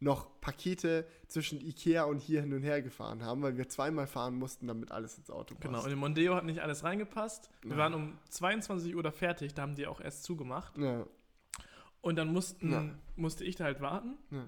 [0.00, 4.36] noch Pakete zwischen Ikea und hier hin und her gefahren haben, weil wir zweimal fahren
[4.36, 5.62] mussten, damit alles ins Auto passt.
[5.66, 7.50] Genau, und im Mondeo hat nicht alles reingepasst.
[7.62, 7.76] Wir Ja.
[7.78, 10.76] waren um 22 Uhr da fertig, da haben die auch erst zugemacht.
[10.78, 11.04] Ja,
[12.00, 12.84] Und dann mussten, Ja.
[13.16, 14.16] musste ich da halt warten.
[14.30, 14.46] ja.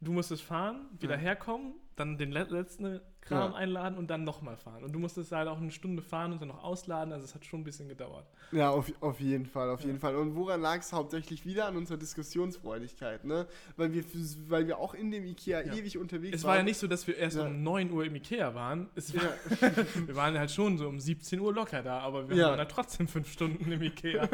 [0.00, 3.56] Du musstest fahren, wieder herkommen, dann den le letzten Kram Ja.
[3.56, 4.82] einladen und dann nochmal fahren.
[4.82, 7.44] Und du musstest halt auch eine Stunde fahren und dann noch ausladen, also es hat
[7.44, 8.26] schon ein bisschen gedauert.
[8.50, 9.86] Ja, auf, auf jeden Fall, auf Ja.
[9.86, 10.16] jeden Fall.
[10.16, 13.46] Und woran lag es hauptsächlich wieder an unserer Diskussionsfreudigkeit, ne?
[13.76, 14.02] Weil wir,
[14.48, 15.72] weil wir auch in dem Ikea Ja.
[15.74, 16.48] ewig unterwegs Es waren.
[16.50, 18.88] war ja nicht so, dass wir erst um 9 Uhr im Ikea waren.
[18.96, 19.22] Es war,
[20.06, 23.06] Wir waren halt schon so um 17 Uhr locker da, aber wir waren halt trotzdem
[23.06, 24.28] fünf Stunden im Ikea.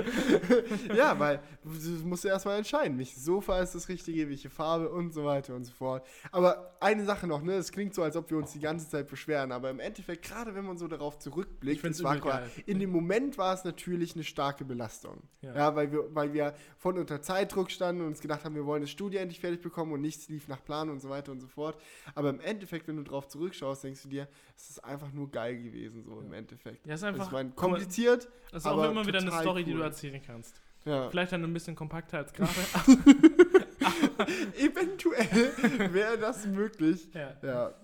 [0.97, 1.71] ja, weil du
[2.07, 5.65] musst ja erstmal entscheiden, welches Sofa ist das richtige, welche Farbe und so weiter und
[5.65, 6.07] so fort.
[6.33, 7.58] Aber eine Sache noch, ne?
[7.59, 10.55] Es klingt so, als ob wir uns die ganze Zeit beschweren, aber im Endeffekt, gerade
[10.55, 12.51] wenn man so darauf Ich zurückblickt, es war geil.
[12.67, 15.23] in dem Moment war es natürlich eine starke Belastung.
[15.43, 15.55] Ja.
[15.55, 18.83] Ja, weil, wir, weil wir von unter Zeitdruck standen und uns gedacht haben, wir wollen
[18.83, 21.47] das Studio endlich fertig bekommen und nichts lief nach Plan und so weiter und so
[21.49, 21.81] fort.
[22.15, 25.61] Aber im Endeffekt, wenn du drauf zurückschaust, denkst du dir, es ist einfach nur geil
[25.63, 26.87] gewesen, so im Endeffekt.
[26.87, 27.27] Ja, ist Also einfach.
[27.27, 29.79] ich meine, guck mal, kompliziert, Das ist auch immer wieder eine Story, die cool.
[29.79, 30.61] du erzählen kannst.
[30.85, 31.09] ja.
[31.11, 32.51] Vielleicht dann ein bisschen kompakter als gerade.
[34.59, 37.09] Eventuell wäre das möglich.
[37.14, 37.35] ja.
[37.43, 37.74] Ja.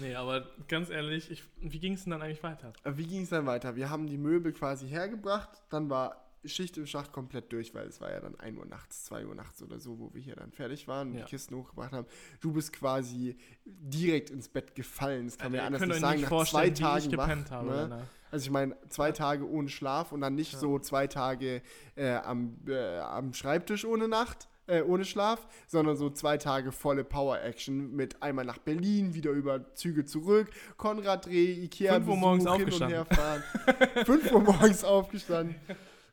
[0.00, 2.72] Nee, aber ganz ehrlich, ich, wie ging es denn dann eigentlich weiter?
[2.84, 3.74] Wie ging es dann weiter?
[3.76, 8.00] Wir haben die Möbel quasi hergebracht, dann war Schicht im Schacht komplett durch, weil es
[8.00, 10.52] war ja dann 1 Uhr nachts, 2 Uhr nachts oder so, wo wir hier dann
[10.52, 11.24] fertig waren und Ja.
[11.24, 12.06] die Kisten hochgebracht haben.
[12.40, 15.26] Du bist quasi direkt ins Bett gefallen.
[15.26, 16.20] Das kann man ja anders nicht sagen.
[16.20, 17.68] nicht Nach zwei Tagen ich gepennt wach, habe.
[17.88, 18.08] ne?
[18.30, 20.58] Also ich meine, zwei Tage ohne Schlaf und dann nicht Ja.
[20.58, 21.62] so zwei Tage
[21.96, 27.04] äh, am, äh, am Schreibtisch ohne Nacht, äh, ohne Schlaf, sondern so zwei Tage volle
[27.04, 32.44] Power-Action mit einmal nach Berlin, wieder über Züge zurück, Konrad Dreh, Ikea Fünf Uhr morgens
[32.44, 33.42] Besuch, hin und her fahren.
[34.04, 35.54] Fünf Uhr morgens aufgestanden.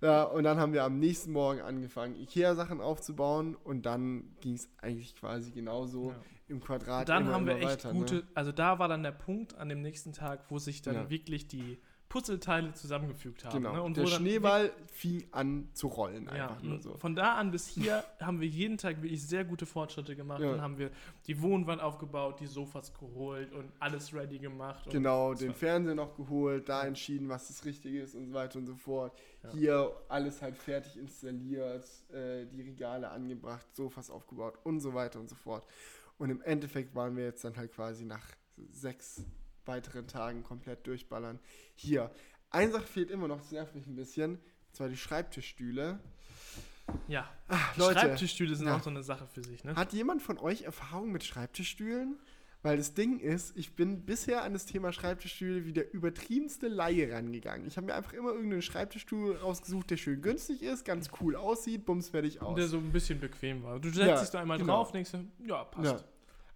[0.01, 4.67] Ja, und dann haben wir am nächsten Morgen angefangen, Ikea-Sachen aufzubauen und dann ging es
[4.81, 6.15] eigentlich quasi genauso Ja.
[6.47, 8.23] im Quadrat Dann immer, haben wir echt weiter, gute, Ne?
[8.33, 11.09] also da war dann der Punkt an dem nächsten Tag, wo sich dann Ja.
[11.11, 11.79] wirklich die
[12.11, 13.55] Puzzleteile zusammengefügt haben.
[13.55, 13.81] Genau, Ne?
[13.83, 16.97] Und der Schneeball fing an zu rollen, Ja, so.
[16.97, 20.41] von da an bis hier haben wir jeden Tag wirklich sehr gute Fortschritte gemacht.
[20.41, 20.51] Ja.
[20.51, 20.91] Dann haben wir
[21.27, 24.89] die Wohnwand aufgebaut, die Sofas geholt und alles ready gemacht.
[24.89, 28.65] Genau, den Fernseher noch geholt, da entschieden, was das Richtige ist und so weiter und
[28.65, 29.17] so fort.
[29.43, 29.51] Ja.
[29.53, 35.29] Hier alles halt fertig installiert, äh, die Regale angebracht, Sofas aufgebaut und so weiter und
[35.29, 35.65] so fort.
[36.17, 38.25] Und im Endeffekt waren wir jetzt dann halt quasi nach
[38.69, 39.23] sechs
[39.65, 41.39] weiteren Tagen komplett durchballern.
[41.75, 42.11] Hier,
[42.49, 45.99] eine Sache fehlt immer noch, das nervt mich ein bisschen, und zwar die Schreibtischstühle.
[47.07, 48.75] Ja, Ach, Schreibtischstühle sind Ja.
[48.77, 49.63] auch so eine Sache für sich.
[49.63, 49.75] Ne?
[49.75, 52.17] Hat jemand von euch Erfahrung mit Schreibtischstühlen?
[52.63, 57.11] Weil das Ding ist, ich bin bisher an das Thema Schreibtischstühle wie der übertriebenste Laie
[57.11, 57.65] rangegangen.
[57.65, 61.85] Ich habe mir einfach immer irgendeinen Schreibtischstuhl rausgesucht, der schön günstig ist, ganz cool aussieht,
[61.85, 62.55] bums fertig aus.
[62.57, 63.79] Der so ein bisschen bequem war.
[63.79, 64.75] Du setzt Ja, dich da einmal genau.
[64.77, 65.91] drauf, denkst du, ja, passt.
[65.91, 66.03] Ja.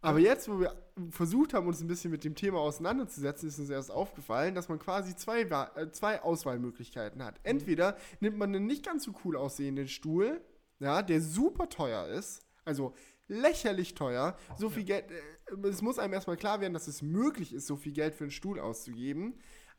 [0.05, 0.75] Aber jetzt, wo wir
[1.09, 4.79] versucht haben, uns ein bisschen mit dem Thema auseinanderzusetzen, ist uns erst aufgefallen, dass man
[4.79, 7.39] quasi zwei, äh, zwei Auswahlmöglichkeiten hat.
[7.43, 10.41] Entweder nimmt man einen nicht ganz so cool aussehenden Stuhl,
[10.79, 12.93] ja, der super teuer ist, also
[13.27, 14.37] lächerlich teuer.
[14.57, 17.75] So viel Geld, äh, es muss einem erstmal klar werden, dass es möglich ist, so
[17.75, 19.33] viel Geld für einen Stuhl auszugeben,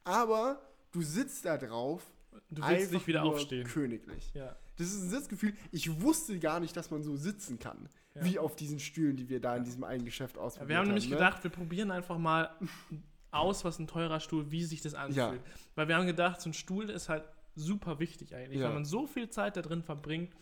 [0.05, 0.61] aber
[0.93, 2.03] du sitzt da drauf,
[2.51, 3.67] Du willst nicht wieder nur aufstehen.
[3.67, 4.31] königlich.
[4.35, 4.57] Ja.
[4.77, 5.55] Das ist ein Sitzgefühl.
[5.73, 7.89] Ich wusste gar nicht, dass man so sitzen kann.
[8.15, 8.25] Ja.
[8.25, 11.09] Wie auf diesen Stühlen, die wir da in diesem einen Geschäft ausprobiert Wir haben nämlich
[11.09, 11.17] ne?
[11.17, 12.51] gedacht, wir probieren einfach mal
[13.31, 15.17] aus, was ein teurer Stuhl, wie sich das anfühlt.
[15.17, 15.35] Ja.
[15.75, 17.25] Weil wir haben gedacht, so ein Stuhl ist halt
[17.55, 18.67] super wichtig eigentlich, Ja.
[18.69, 20.33] weil man so viel Zeit da drin verbringt.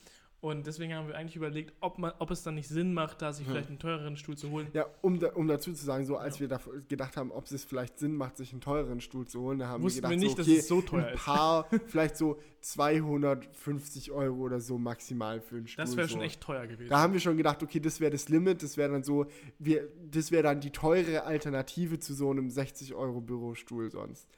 [0.45, 3.33] Und deswegen haben wir eigentlich überlegt, ob, man, ob es dann nicht Sinn macht, da
[3.33, 3.53] sich Ja.
[3.53, 4.67] vielleicht einen teureren Stuhl zu holen.
[4.75, 7.65] Ja, um, da, um dazu zu sagen, so als wir da gedacht haben, ob es
[7.65, 10.37] vielleicht Sinn macht, sich einen teureren Stuhl zu holen, da haben Wussten wir wir gedacht,
[10.37, 11.25] nicht, so, okay, dass es so teuer ein ist.
[11.25, 15.83] paar, vielleicht so 250 Euro oder so maximal für einen Stuhl.
[15.83, 16.13] Das wäre so.
[16.13, 16.91] schon echt teuer gewesen.
[16.91, 19.25] Da haben wir schon gedacht, okay, das wäre das Limit, das wäre dann so,
[19.59, 24.29] wir, das wäre dann die teure Alternative zu so einem 60 Euro Bürostuhl sonst.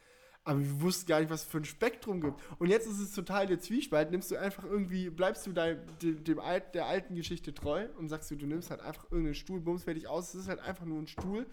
[0.46, 2.40] Aber wir wussten gar nicht, was es für ein Spektrum gibt.
[2.58, 4.12] Und jetzt ist es total der Zwiespalt.
[4.12, 8.08] Nimmst du einfach irgendwie, bleibst du dein, dem, dem Alt, der alten Geschichte treu und
[8.08, 10.84] sagst du, du nimmst halt einfach irgendeinen Stuhl, bums fertig aus, es ist halt einfach
[10.86, 11.46] nur ein Stuhl.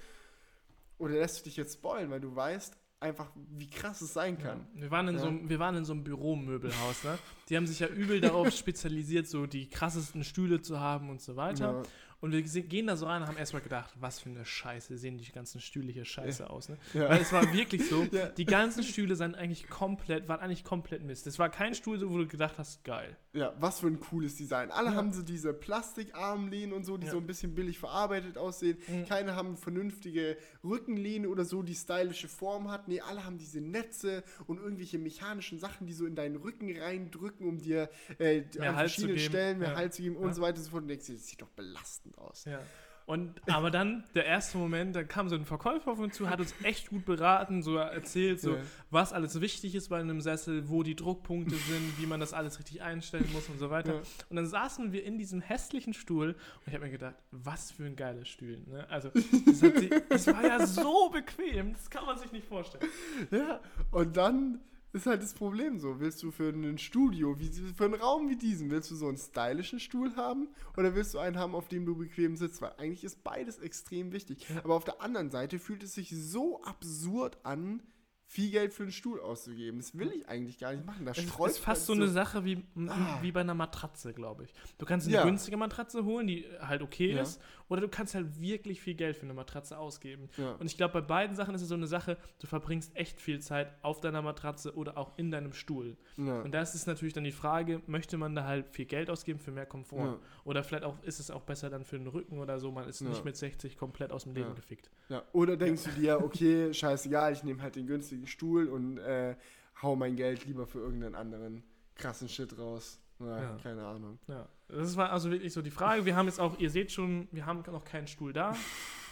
[0.99, 4.49] Oder lässt du dich jetzt spoilen, weil du weißt einfach, wie krass es sein Ja.
[4.49, 4.67] kann.
[4.75, 5.21] Wir, waren in Ja.
[5.21, 7.17] so, einem- wir waren in so einem Büromöbelhaus, ne?
[7.54, 11.36] Die haben sich ja übel darauf spezialisiert, so die krassesten Stühle zu haben und so
[11.36, 11.72] weiter.
[11.72, 11.84] Ja.
[12.20, 15.18] Und wir gehen da so rein und haben erstmal gedacht, was für eine Scheiße sehen
[15.18, 16.70] die ganzen Stühle hier scheiße aus.
[16.70, 16.78] Ne?
[16.93, 17.10] Ja.
[17.10, 18.28] Weil es war wirklich so, Ja.
[18.30, 21.28] die ganzen Stühle sind eigentlich komplett, waren eigentlich komplett Mist.
[21.28, 23.18] Es war kein Stuhl, wo du gedacht hast, geil.
[23.34, 24.72] Ja, was für ein cooles Design.
[24.72, 24.95] Alle Ja.
[24.95, 27.12] haben so diese Plastikarmlehnen und so, die Ja.
[27.12, 28.78] so ein bisschen billig verarbeitet aussehen.
[28.88, 29.06] Mhm.
[29.06, 32.88] Keine haben vernünftige Rückenlehne oder so, die stylische Form hat.
[32.88, 37.42] Nee, alle haben diese Netze und irgendwelche mechanischen Sachen, die so in deinen Rücken reindrücken,
[37.47, 37.89] um dir
[38.19, 39.19] äh, Mehr an Halt zu verschiedenen.
[39.19, 39.75] Stellen mehr Ja.
[39.75, 40.33] Halt zu geben und Ja.
[40.33, 40.81] so weiter und so fort.
[40.83, 42.45] Und denkst dir, das sieht doch belastend aus.
[42.45, 42.59] Ja.
[43.05, 46.39] Und, aber dann, der erste Moment, dann kam so ein Verkäufer auf uns zu, hat
[46.39, 48.61] uns echt gut beraten, so erzählt, so, Ja.
[48.91, 52.59] was alles wichtig ist bei einem Sessel, wo die Druckpunkte sind, wie man das alles
[52.59, 53.95] richtig einstellen muss und so weiter.
[53.95, 54.01] Ja.
[54.29, 57.83] Und dann saßen wir in diesem hässlichen Stuhl und ich habe mir gedacht, was für
[57.83, 58.59] ein geiles Stuhl.
[58.67, 58.87] Ne?
[58.89, 62.85] Also, das, sie, das war ja so bequem, das kann man sich nicht vorstellen.
[63.31, 63.59] Ja,
[63.91, 64.61] und dann
[64.93, 65.99] ist halt das Problem so.
[65.99, 69.17] Willst du für ein Studio, wie, für einen Raum wie diesen, willst du so einen
[69.17, 72.61] stylischen Stuhl haben oder willst du einen haben, auf dem du bequem sitzt?
[72.61, 74.45] Weil eigentlich ist beides extrem wichtig.
[74.63, 77.81] Aber auf der anderen Seite fühlt es sich so absurd an,
[78.25, 79.79] viel Geld für einen Stuhl auszugeben.
[79.79, 81.05] Das will ich eigentlich gar nicht machen.
[81.05, 83.19] Da Es ist fast so eine Sache wie, wie, Ah.
[83.21, 84.53] wie bei einer Matratze, glaube ich.
[84.79, 85.23] Du kannst eine Ja.
[85.23, 87.21] günstige Matratze holen, die halt okay Ja.
[87.21, 87.39] ist,
[87.70, 90.30] oder du kannst halt wirklich viel Geld für eine Matratze ausgeben.
[90.38, 90.53] Ja.
[90.53, 93.39] Und ich glaube, bei beiden Sachen ist es so eine Sache, du verbringst echt viel
[93.39, 95.97] Zeit auf deiner Matratze oder auch in deinem Stuhl.
[96.18, 96.41] Ja.
[96.41, 99.39] Und da ist es natürlich dann die Frage, möchte man da halt viel Geld ausgeben
[99.39, 100.05] für mehr Komfort?
[100.05, 100.20] Ja.
[100.45, 103.01] Oder vielleicht auch ist es auch besser dann für den Rücken oder so, man ist
[103.01, 104.89] nicht mit 60 komplett aus dem Leben gefickt.
[105.09, 105.24] Ja.
[105.34, 109.36] Oder denkst du dir, okay, scheißegal, ich nehme halt den günstigen Stuhl und äh,
[109.82, 111.64] hau mein Geld lieber für irgendeinen anderen
[111.95, 112.99] krassen Shit raus.
[113.20, 113.57] Ja, Ja.
[113.61, 114.20] Keine Ahnung.
[114.28, 116.05] Ja, das war also wirklich so die Frage.
[116.05, 118.55] Wir haben jetzt auch, ihr seht schon, wir haben noch keinen Stuhl da.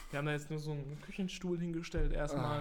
[0.09, 2.59] Wir haben da jetzt nur so einen Küchenstuhl hingestellt erstmal,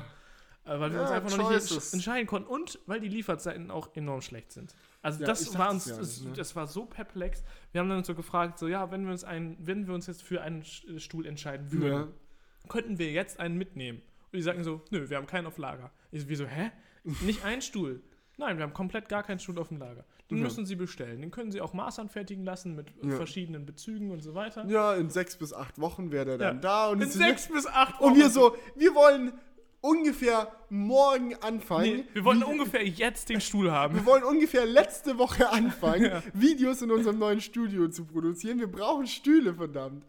[0.64, 0.93] äh, weil wir Ah.
[0.93, 4.74] Ja, uns einfach noch nicht entscheiden konnten und weil die Lieferzeiten auch enorm schlecht sind.
[5.03, 6.32] Also Ja, das war uns, nicht, ne?
[6.36, 7.43] das war so perplex.
[7.72, 10.22] Wir haben dann so gefragt, so ja, wenn wir uns einen, wenn wir uns jetzt
[10.22, 12.12] für einen Sch- Stuhl entscheiden würden,
[12.68, 14.01] könnten wir jetzt einen mitnehmen?
[14.32, 15.91] Und die sagen so, nö, wir haben keinen auf Lager.
[16.12, 16.70] Ich so, wieso, hä?
[17.22, 18.01] Nicht ein Stuhl.
[18.36, 20.05] Nein, wir haben komplett gar keinen Stuhl auf dem Lager.
[20.31, 20.45] Den Ja.
[20.45, 21.20] müssen Sie bestellen.
[21.20, 23.16] Den können Sie auch maßanfertigen lassen mit Ja.
[23.16, 24.64] verschiedenen Bezügen und so weiter.
[24.68, 26.61] Ja, in sechs bis acht Wochen wäre der dann Ja.
[26.62, 26.89] da.
[26.89, 28.12] Und, In sechs bis acht Wochen.
[28.12, 29.33] und wir so, wir wollen
[29.83, 31.83] ungefähr morgen anfangen.
[31.97, 33.95] Nee, wir wollen ungefähr jetzt den Stuhl haben.
[33.95, 38.59] wir wollen ungefähr letzte Woche anfangen, Videos in unserem neuen Studio zu produzieren.
[38.59, 40.05] Wir brauchen Stühle, verdammt.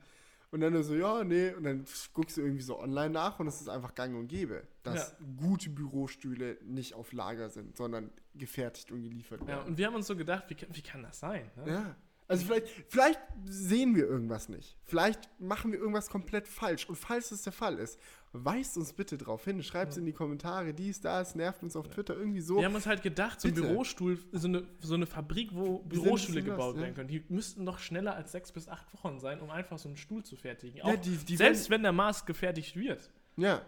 [0.51, 1.53] Und dann so, ja, nee.
[1.53, 4.67] Und dann guckst du irgendwie so online nach und es ist einfach gang und gäbe,
[4.83, 9.67] dass gute Bürostühle nicht auf Lager sind, sondern gefertigt und geliefert Ja, werden.
[9.67, 11.49] und wir haben uns so gedacht, wie, kann- wie kann das sein?
[11.55, 11.71] Ne?
[11.71, 11.95] Ja.
[12.31, 14.77] Also vielleicht, vielleicht sehen wir irgendwas nicht.
[14.83, 16.87] Vielleicht machen wir irgendwas komplett falsch.
[16.87, 17.99] Und falls das der Fall ist,
[18.33, 19.61] weist uns bitte drauf hin.
[19.61, 22.57] Schreibt es in die Kommentare, dies, das, nervt uns auf Twitter irgendwie so.
[22.57, 23.53] Wir haben uns halt gedacht, so ein.
[23.53, 26.81] Bürostuhl, so eine, so eine Fabrik, wo Bürostühle das, gebaut ja?
[26.83, 29.89] werden können, die müssten doch schneller als sechs bis acht Wochen sein, um einfach so
[29.89, 30.77] einen Stuhl zu fertigen.
[30.77, 33.09] Ja, Auch die- die selbst wenn der Maß gefertigt wird.
[33.37, 33.61] Ja.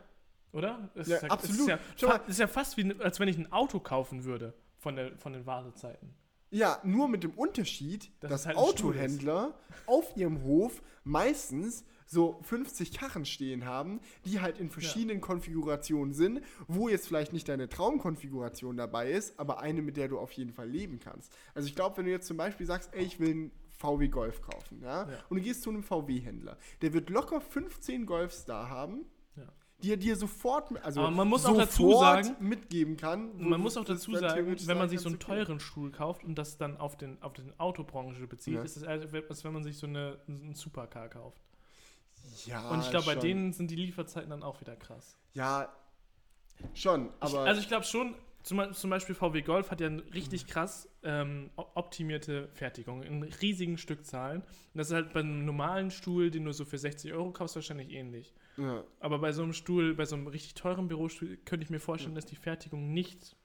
[0.54, 0.90] Oder?
[0.96, 1.70] Es Ja, ist absolut.
[1.70, 4.96] Es ist ja, ist ja fast wie, als wenn ich ein Auto kaufen würde von,
[4.96, 6.14] der, von den Wartezeiten.
[6.54, 12.94] Ja, nur mit dem Unterschied, Dass dass halt Autohändler auf ihrem Hof meistens so 50
[12.94, 18.78] Karren stehen haben, die halt in verschiedenen Konfigurationen sind, wo jetzt vielleicht nicht deine Traumkonfiguration
[18.78, 21.34] dabei ist, aber eine, mit der du auf jeden Fall leben kannst.
[21.56, 24.42] Also ich glaube, wenn du jetzt zum Beispiel sagst, ey, ich will einen VW Golf
[24.42, 25.18] kaufen, ja, Ja.
[25.30, 29.06] und du gehst zu einem VW-Händler, der wird locker 15 Golfs da haben, Ja.
[29.84, 33.32] Die er dir sofort, also Aber man muss auch dazu sagen- mitgeben kann.
[33.38, 36.58] Man muss auch dazu sagen, wenn man sich so einen teuren Stuhl kauft und das
[36.58, 38.62] dann auf den, auf den Autobranche bezieht, Ja.
[38.64, 41.42] ist es als, als wenn man sich so eine, einen Supercar kauft.
[42.46, 45.18] Ja, Und ich glaube, bei denen sind die Lieferzeiten dann auch wieder krass.
[45.34, 45.68] Ja,
[46.74, 47.40] schon, Ich, aber.
[47.42, 51.50] also ich glaube schon, zum, zum Beispiel VW Golf hat ja eine richtig krass ähm,
[51.56, 54.42] optimierte Fertigung in riesigen Stückzahlen.
[54.42, 57.56] Und das ist halt bei einem normalen Stuhl, den du so für 60 Euro kaufst,
[57.56, 58.34] wahrscheinlich ähnlich.
[58.58, 61.80] Ja, Aber bei so einem Stuhl, bei so einem richtig teuren Bürostuhl, könnte ich mir
[61.80, 63.36] vorstellen, dass die Fertigung nicht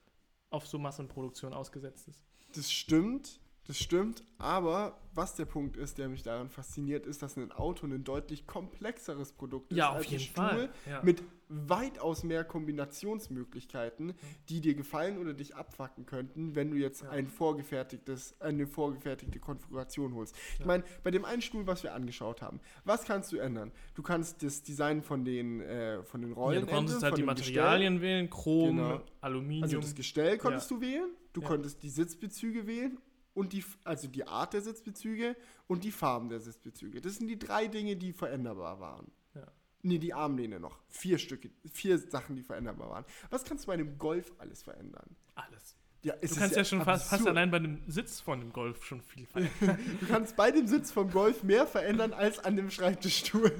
[0.49, 2.23] auf so Massenproduktion ausgesetzt ist.
[2.55, 3.39] das stimmt,
[3.69, 7.85] das stimmt, aber was der Punkt ist, der mich daran fasziniert, ist, dass ein Auto
[7.85, 10.69] ein deutlich komplexeres Produkt ist Ja, auf als ein Stuhl Fall.
[10.89, 11.03] Ja.
[11.03, 14.13] mit weitaus mehr Kombinationsmöglichkeiten,
[14.49, 17.09] die dir gefallen oder dich abfacken könnten, wenn du jetzt Ja.
[17.09, 20.35] ein vorgefertigtes, eine vorgefertigte Konfiguration holst.
[20.59, 23.71] Ich meine, bei dem einen Stuhl, was wir angeschaut haben, was kannst du ändern?
[23.93, 27.17] Du kannst das Design von den, äh, von den Rollen Ja, du konntest ändern, halt
[27.17, 27.53] die dem Gestell.
[27.55, 29.01] Materialien wählen, Chrom, Genau.
[29.21, 29.63] Aluminium.
[29.63, 32.97] Also das Gestell konntest du wählen, du konntest die Sitzbezüge wählen
[33.39, 35.37] und die, also die Art der Sitzbezüge
[35.67, 36.99] und die Farben der Sitzbezüge.
[36.99, 39.09] Das sind die drei Dinge, die veränderbar waren.
[39.33, 39.47] Ja.
[39.81, 40.77] Nee, die Armlehne noch.
[40.89, 43.05] Vier Stücke, vier Sachen, die veränderbar waren.
[43.29, 45.15] Was kannst du bei einem Golf alles verändern?
[45.35, 45.77] Alles.
[46.01, 49.01] Ja, Du kannst ja, schon fast, fast allein bei dem Sitz von dem Golf schon
[49.01, 49.79] viel verändern.
[50.01, 53.51] Du kannst bei dem Sitz vom Golf mehr verändern als an dem Schreibtischstuhl.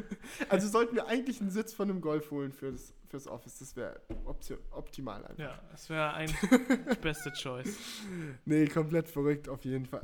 [0.49, 3.60] Also sollten wir eigentlich einen Sitz von einem Golf holen fürs, fürs Office.
[3.60, 5.38] Das wäre opti optimal einfach.
[5.43, 6.30] ja, das wäre ein
[7.01, 7.76] beste Choice.
[8.45, 10.01] Nee, komplett verrückt auf jeden Fall.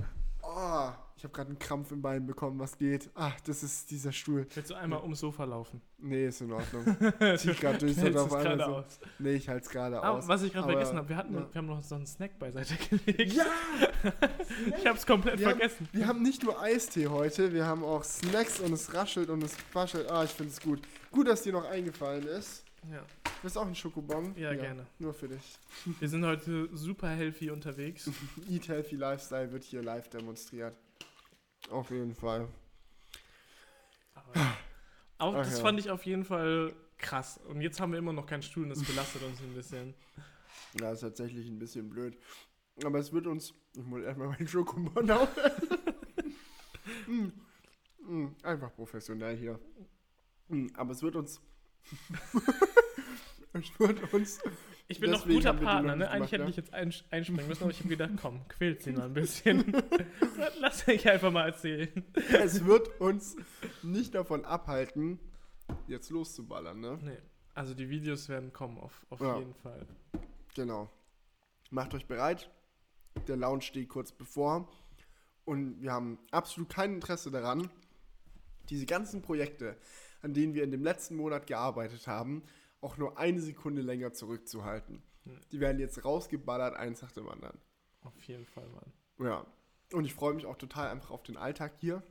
[0.48, 2.60] Oh, ich habe gerade einen Krampf im Bein bekommen.
[2.60, 3.10] Was geht?
[3.16, 4.46] Ach, das ist dieser Stuhl.
[4.54, 5.82] Willst du einmal ums Sofa laufen?
[5.98, 6.86] Nee, ist in Ordnung.
[7.38, 7.94] Zieh ich gerade durch.
[7.96, 8.76] Du so hältst auf es einmal gerade so.
[8.78, 9.00] aus.
[9.18, 10.28] Nee, ich halte es gerade Ah, aus.
[10.28, 11.48] was ich gerade vergessen habe, wir, hatten, ja.
[11.52, 13.34] wir haben noch so einen Snack beiseite gelegt.
[13.34, 13.46] Ja!
[14.78, 15.90] Ich habe es komplett Wir haben- vergessen.
[15.92, 19.56] Wir haben nicht nur Eistee heute, wir haben auch Snacks und es raschelt und es
[19.74, 20.10] waschelt.
[20.12, 20.80] Ah, ich finde es gut.
[21.12, 22.64] Gut, dass dir noch eingefallen ist.
[22.92, 23.06] Ja.
[23.42, 24.36] Willst du auch einen Schokobon?
[24.38, 24.86] Ja, gerne.
[25.00, 25.58] Nur für dich.
[26.00, 28.10] Wir sind heute super healthy unterwegs.
[28.50, 30.76] Eat Healthy Lifestyle wird hier live demonstriert.
[31.70, 32.48] Auf jeden Fall.
[35.18, 35.64] Auch das ja.
[35.64, 37.40] fand ich auf jeden Fall krass.
[37.48, 39.94] Und jetzt haben wir immer noch keinen Stuhl und das belastet uns ein bisschen.
[40.80, 42.18] Ja, ist tatsächlich ein bisschen blöd.
[42.84, 43.54] Aber es wird uns.
[43.76, 45.30] Ich muss erstmal meinen Schokobon auf.
[47.08, 47.28] mm,
[48.00, 49.60] mm, einfach professionell hier.
[50.50, 51.42] Mm, aber es wird uns.
[53.80, 54.40] Wird uns.
[54.88, 56.10] Ich bin noch guter Partner, ne?
[56.10, 56.50] Eigentlich gemacht, hätte ja.
[56.50, 59.76] ich jetzt einspringen müssen, aber ich habe gedacht, komm, quält sie mal ein bisschen.
[60.60, 62.06] Lass mich einfach mal erzählen.
[62.34, 63.36] es wird uns
[63.82, 65.20] nicht davon abhalten,
[65.88, 67.00] jetzt loszuballern, ne?
[67.02, 67.18] Nee.
[67.56, 69.40] Also die Videos werden kommen, auf, auf Ja.
[69.40, 69.88] jeden Fall.
[70.56, 70.90] Genau.
[71.72, 72.52] Macht euch bereit.
[73.28, 74.68] Der Lounge steht kurz bevor.
[75.46, 77.70] Und wir haben absolut kein Interesse daran,
[78.70, 79.78] diese ganzen Projekte,
[80.22, 82.44] an denen wir in dem letzten Monat gearbeitet haben,
[82.86, 85.02] auch nur eine Sekunde länger zurückzuhalten.
[85.24, 85.40] Hm.
[85.52, 87.60] Die werden jetzt rausgeballert, eins nach dem anderen.
[88.02, 88.94] Auf jeden Fall, Mann.
[89.28, 89.46] Ja.
[89.92, 92.04] Und ich freue mich auch total einfach auf den Alltag hier,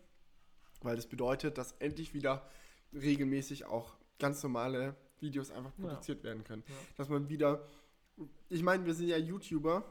[0.82, 2.48] weil das bedeutet, dass endlich wieder
[2.92, 5.86] regelmäßig auch ganz normale Videos einfach Ja.
[5.86, 6.64] produziert werden können.
[6.66, 6.74] Ja.
[6.96, 7.66] Dass man wieder,
[8.48, 9.84] ich meine, wir sind ja YouTuber,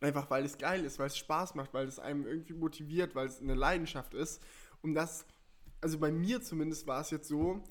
[0.00, 3.28] einfach weil es geil ist, weil es Spaß macht, weil es einem irgendwie motiviert, weil
[3.28, 4.42] es eine Leidenschaft ist.
[4.82, 5.24] Und das,
[5.80, 7.62] also bei mir zumindest war es jetzt so,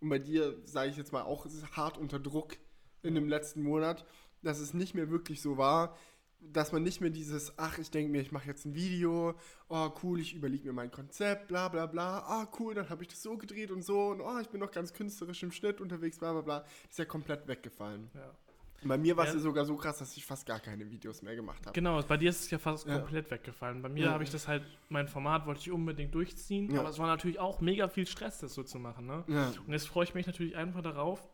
[0.00, 2.56] und bei dir sage ich jetzt mal auch, hart unter Druck
[3.02, 4.04] in dem letzten Monat,
[4.42, 5.96] dass es nicht mehr wirklich so war,
[6.40, 9.34] dass man nicht mehr dieses, ach, ich denke mir, ich mache jetzt ein Video,
[9.68, 13.08] oh cool, ich überlege mir mein Konzept, bla bla bla, ah cool, dann habe ich
[13.08, 16.18] das so gedreht und so und oh, ich bin noch ganz künstlerisch im Schnitt unterwegs,
[16.18, 18.10] bla bla bla, ist ja komplett weggefallen.
[18.14, 18.36] Ja.
[18.84, 19.40] Bei mir war es Ja.
[19.40, 21.72] sogar so krass, dass ich fast gar keine Videos mehr gemacht habe.
[21.74, 22.98] Genau, bei dir ist es ja fast Ja.
[22.98, 23.82] komplett weggefallen.
[23.82, 24.10] Bei mir Ja.
[24.12, 27.60] habe ich das halt, mein Format wollte ich unbedingt durchziehen, aber es war natürlich auch
[27.60, 29.06] mega viel Stress, das so zu machen.
[29.06, 29.24] Ne?
[29.66, 31.26] Und jetzt freue ich mich natürlich einfach darauf,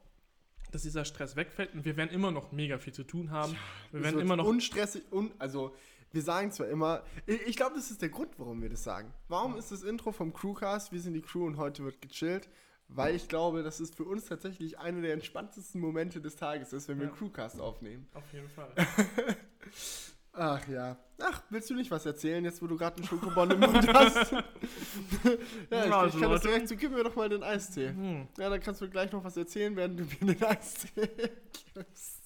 [0.73, 3.55] dass dieser Stress wegfällt und wir werden immer noch mega viel zu tun haben.
[3.93, 4.47] wir werden immer noch.
[4.47, 5.75] unstressig und also
[6.13, 9.13] wir sagen zwar immer, ich, ich glaube, das ist der Grund, warum wir das sagen.
[9.29, 10.93] Warum ist das Intro vom Crewcast?
[10.93, 12.49] Wir sind die Crew und heute wird gechillt.
[12.97, 16.89] Weil ich glaube, dass es für uns tatsächlich einer der entspanntesten Momente des Tages ist,
[16.89, 17.11] wenn wir Ja.
[17.11, 18.07] einen Crewcast aufnehmen.
[18.15, 18.73] Auf jeden Fall.
[20.37, 20.97] Ach ja.
[21.21, 24.33] Ach, willst du nicht was erzählen, jetzt wo du gerade einen Schokobon im Mund hast?
[24.33, 27.89] ja, ich, Ja, also ich kann das direkt so, gib mir doch mal den Eistee.
[27.91, 28.29] Hm.
[28.39, 31.09] Ja, dann kannst du gleich noch was erzählen, während du mir den Eistee
[31.75, 32.21] gibst.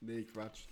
[0.00, 0.66] Nee, Quatsch.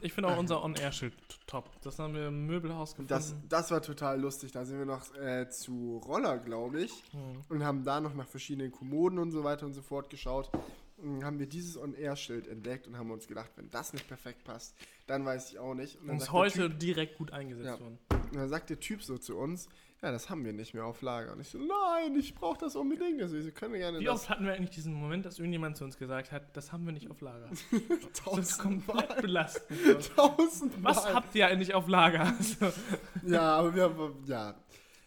[0.00, 1.14] Ich finde auch unser On-Air-Schild
[1.46, 1.70] top.
[1.82, 3.08] Das haben wir im Möbelhaus gefunden.
[3.08, 4.52] Das, das war total lustig.
[4.52, 7.40] Da sind wir noch äh, zu Roller, glaube ich, Hm.
[7.48, 10.50] und haben da noch nach verschiedenen Kommoden und so weiter und so fort geschaut.
[10.96, 14.74] Und haben wir dieses On-Air-Schild entdeckt und haben uns gedacht, wenn das nicht perfekt passt,
[15.08, 16.00] dann weiß ich auch nicht.
[16.00, 17.80] Und sagt der heute typ, direkt gut eingesetzt Ja.
[17.80, 17.98] worden.
[18.10, 19.68] und dann sagt der Typ so zu uns,
[20.04, 21.32] ja, das haben wir nicht mehr auf Lager.
[21.32, 23.22] Und ich so, nein, ich brauche das unbedingt.
[23.22, 25.84] Also, Sie können gerne Wie das oft hatten wir eigentlich diesen Moment, dass irgendjemand zu
[25.84, 27.48] uns gesagt hat, das haben wir nicht auf Lager?
[27.50, 27.60] Das
[28.02, 28.96] ist tausendmal.
[28.98, 30.10] komplett belastend.
[30.16, 30.94] Tausendmal.
[30.94, 32.34] Was habt ihr eigentlich auf Lager?
[32.38, 32.66] Also,
[33.26, 34.54] Ja, aber wir haben, ja.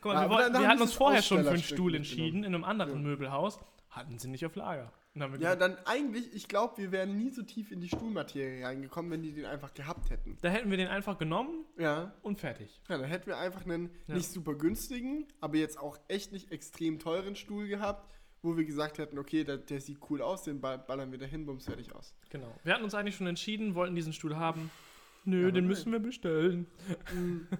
[0.01, 2.55] guck mal, Ja, wir, wollten, wir hatten uns vorher schon für einen Stuhl entschieden, in
[2.55, 2.97] einem anderen Ja.
[3.07, 3.59] Möbelhaus.
[3.97, 4.91] Hatten sie nicht auf Lager.
[5.39, 9.23] Ja, dann eigentlich, ich glaube, wir wären nie so tief in die Stuhlmaterie reingekommen, wenn
[9.23, 10.37] die den einfach gehabt hätten.
[10.41, 12.13] da hätten wir den einfach genommen Ja.
[12.21, 12.79] und fertig.
[12.87, 14.13] Ja, dann hätten wir einfach einen Ja.
[14.13, 18.07] nicht super günstigen, aber jetzt auch echt nicht extrem teuren Stuhl gehabt,
[18.43, 21.47] wo wir gesagt hätten, okay, der, der sieht cool aus, den ball- ballern wir dahin,
[21.47, 22.13] bums, fertig aus.
[22.29, 22.53] Genau.
[22.63, 24.69] Wir hatten uns eigentlich schon entschieden, wollten diesen Stuhl haben.
[25.25, 25.69] Nö, Aber den nein.
[25.69, 26.67] müssen wir bestellen.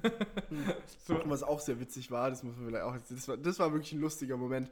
[1.06, 1.20] so.
[1.26, 3.94] Was auch sehr witzig war, das muss man vielleicht auch, das war, das war wirklich
[3.94, 4.70] ein lustiger Moment.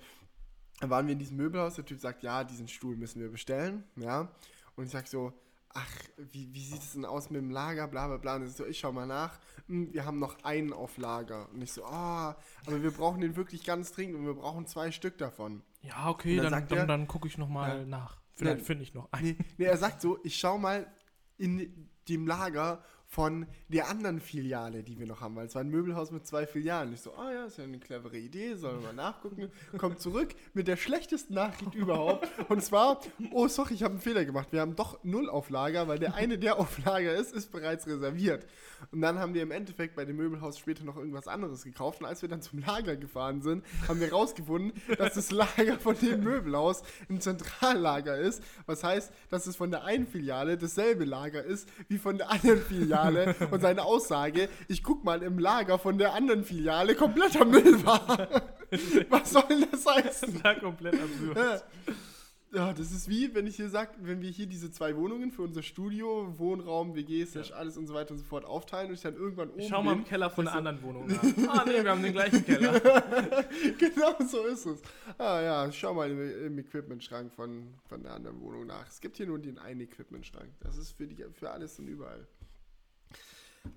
[0.79, 3.83] Da waren wir in diesem Möbelhaus, der Typ sagt, ja, diesen Stuhl müssen wir bestellen,
[3.95, 4.29] ja.
[4.75, 5.31] Und ich sag so,
[5.69, 5.89] ach,
[6.31, 8.35] wie, wie sieht es denn aus mit dem Lager, bla bla bla.
[8.35, 11.49] Und er so, ich schau mal nach, Hm, wir haben noch einen auf Lager.
[11.51, 12.35] Und ich so, ah,
[12.67, 15.63] aber wir brauchen den wirklich ganz dringend und wir brauchen zwei Stück davon.
[15.81, 18.17] Ja, okay, Und dann dann, dann, er- dann gucke ich nochmal nach.
[18.33, 18.65] Vielleicht Ja.
[18.65, 19.27] finde ich noch einen.
[19.27, 20.85] Nee, nee, er sagt so, ich schau mal
[21.37, 22.83] in dem Lager
[23.15, 26.45] von der anderen Filiale, die wir noch haben, weil es war ein Möbelhaus mit zwei
[26.45, 26.93] Filialen.
[26.93, 29.49] Ich so, ah ja, ist ja eine clevere Idee, sollen wir mal nachgucken.
[29.77, 32.27] Kommt zurück mit der schlechtesten Nachricht überhaupt.
[32.49, 32.99] Und zwar,
[33.31, 34.49] oh, sorry, ich habe einen Fehler gemacht.
[34.51, 37.87] Wir haben doch null auf Lager, weil der eine, der auf Lager ist, ist bereits
[37.87, 38.45] reserviert.
[38.91, 42.01] Und dann haben wir im Endeffekt bei dem Möbelhaus später noch irgendwas anderes gekauft.
[42.01, 45.97] Und als wir dann zum Lager gefahren sind, haben wir rausgefunden, dass das Lager von
[45.97, 48.43] dem Möbelhaus ein Zentrallager ist.
[48.65, 52.61] Was heißt, dass es von der einen Filiale dasselbe Lager ist wie von der anderen
[52.61, 53.04] Filiale.
[53.51, 58.27] Und seine Aussage, ich guck mal im Lager von der anderen Filiale, kompletter Müll war.
[59.09, 60.33] Was soll das heißen?
[60.33, 61.63] Das war komplett absurd.
[62.55, 65.41] Ja, das ist wie, wenn ich hier sag, wenn wir hier diese zwei Wohnungen für
[65.41, 67.41] unser Studio, Wohnraum, WGs, ja.
[67.53, 69.59] alles und so weiter und so fort aufteilen und ich dann irgendwann oben.
[69.59, 71.49] Ich schau mal im Keller von einer anderen Wohnung nach.
[71.49, 72.79] ah, nee, wir haben den gleichen Keller.
[73.77, 74.81] genau so ist es.
[75.17, 78.87] Ah ja, schau mal im, im Equipmentschrank von, von der anderen Wohnung nach.
[78.87, 80.49] Es gibt hier nur den einen Equipmentschrank.
[80.61, 82.25] Das ist für, die, für alles und überall.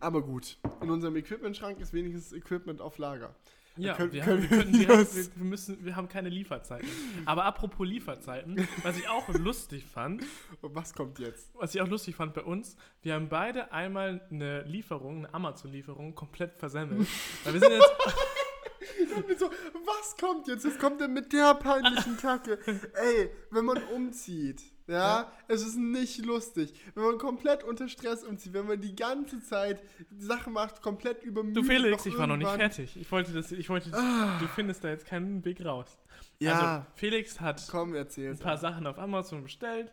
[0.01, 3.34] Aber gut, in unserem Equipmentschrank ist wenigstens Equipment auf Lager.
[3.76, 6.28] Ja, können- wir, können haben, wir, wir können direkt, wir, wir, müssen, wir haben keine
[6.30, 6.89] Lieferzeiten.
[7.26, 10.24] Aber apropos Lieferzeiten, was ich auch lustig fand,
[10.62, 11.51] Und was kommt jetzt?
[11.55, 16.16] was ich auch lustig fand bei uns, wir haben beide einmal eine Lieferung, eine Amazon-Lieferung
[16.16, 17.07] komplett versemmelt.
[17.45, 19.47] Weil wir sind jetzt, so,
[19.84, 20.64] was kommt jetzt?
[20.66, 22.59] Was kommt denn mit der peinlichen Kacke?
[22.95, 25.32] Ey, wenn man umzieht, ja, Ja.
[25.47, 26.74] es ist nicht lustig.
[26.95, 29.82] Wenn man komplett unter Stress umzieht, wenn man die ganze Zeit
[30.16, 31.57] Sachen macht, komplett übermüdet.
[31.57, 32.97] du Felix, ich war noch nicht fertig.
[32.97, 35.99] Ich wollte das, ich wollte, du findest da jetzt keinen Weg raus.
[36.41, 39.93] Ja, Also, Felix hat komm, ein paar Sachen auf Amazon bestellt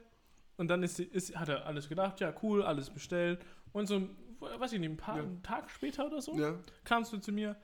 [0.58, 3.40] und dann ist, ist, hat er alles gedacht, ja cool, alles bestellt
[3.74, 4.08] und so,
[4.40, 5.24] weiß ich nicht, ein paar Ja.
[5.24, 6.56] einen Tag später oder so Ja.
[6.84, 7.56] kamst du zu mir,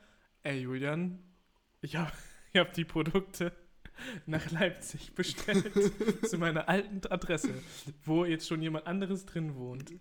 [0.42, 1.18] ey Julian,
[1.80, 2.12] ich habe
[2.52, 3.52] ich hab die Produkte
[4.26, 5.70] nach Leipzig bestellt
[6.28, 7.54] zu meiner alten Adresse,
[8.04, 9.92] wo jetzt schon jemand anderes drin wohnt.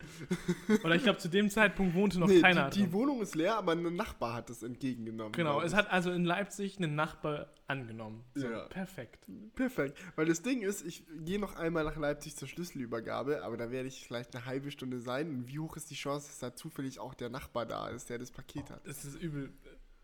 [0.83, 2.93] Oder ich glaube, zu dem Zeitpunkt wohnte noch Nee, keiner die, die.
[2.93, 5.33] Wohnung ist leer, aber ein Nachbar hat es entgegengenommen.
[5.33, 8.23] Genau, es hat also in Leipzig einen Nachbar angenommen.
[8.35, 8.65] So, Ja.
[8.67, 9.27] Perfekt.
[9.55, 9.97] Perfekt.
[10.15, 13.87] Weil das Ding ist, ich gehe noch einmal nach Leipzig zur Schlüsselübergabe, aber da werde
[13.87, 15.29] ich vielleicht eine halbe Stunde sein.
[15.29, 18.17] Und wie hoch ist die Chance, dass da zufällig auch der Nachbar da ist, der
[18.17, 18.85] das Paket hat?
[18.87, 19.51] Das ist übel,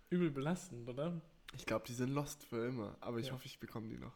[0.09, 1.21] übel belastend, oder?
[1.55, 2.95] Ich glaube, die sind lost für immer.
[3.01, 3.33] Aber ich Ja.
[3.33, 4.13] hoffe, ich bekomme die noch.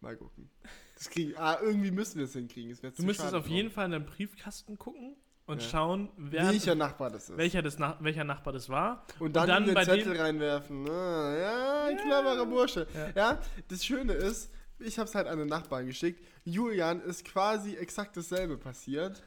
[0.00, 0.48] Mal gucken.
[0.96, 2.70] Das kriegen, ah, irgendwie müssen wir es hinkriegen.
[2.82, 5.16] Wäre Du müsstest auf jeden Fall in deinen Briefkasten gucken
[5.46, 5.68] und Ja.
[5.68, 7.36] schauen, wer, welcher Nachbar das ist.
[7.36, 9.04] welcher, das welcher Nachbar das war.
[9.18, 10.88] und dann, dann in den bei Zettel dem- reinwerfen.
[10.88, 12.86] Ah, ja, ein cleverer Bursche.
[12.94, 13.10] Ja.
[13.16, 13.42] Ja.
[13.66, 16.24] das Schöne ist, ich habe es halt an den Nachbarn geschickt.
[16.44, 19.24] Julian ist quasi exakt dasselbe passiert.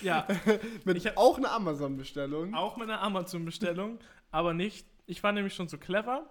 [0.00, 0.26] Ja,
[0.86, 2.54] Mit Ich hab- auch einer Amazon-Bestellung.
[2.54, 3.98] auch meine Amazon-Bestellung,
[4.30, 4.86] aber nicht.
[5.06, 6.24] Ich war nämlich schon so clever.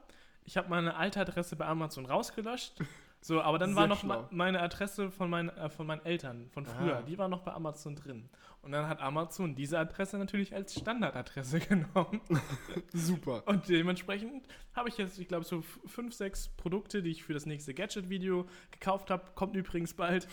[0.46, 2.74] Ich habe meine alte Adresse bei Amazon rausgelöscht.
[3.22, 4.22] So, aber dann war Sehr noch schlau.
[4.24, 6.98] ma- meine Adresse von, meinen äh, von meinen Eltern von früher.
[6.98, 7.02] Ah.
[7.04, 8.30] Die war noch bei Amazon drin.
[8.64, 12.22] Und dann hat Amazon diese Adresse natürlich als Standardadresse genommen.
[12.94, 13.44] Super.
[13.46, 17.46] Und dementsprechend habe ich jetzt, ich glaube, so fünf, sechs Produkte, die ich für das
[17.46, 19.32] nächste Gadget-Video gekauft habe.
[19.36, 20.30] Kommt übrigens bald,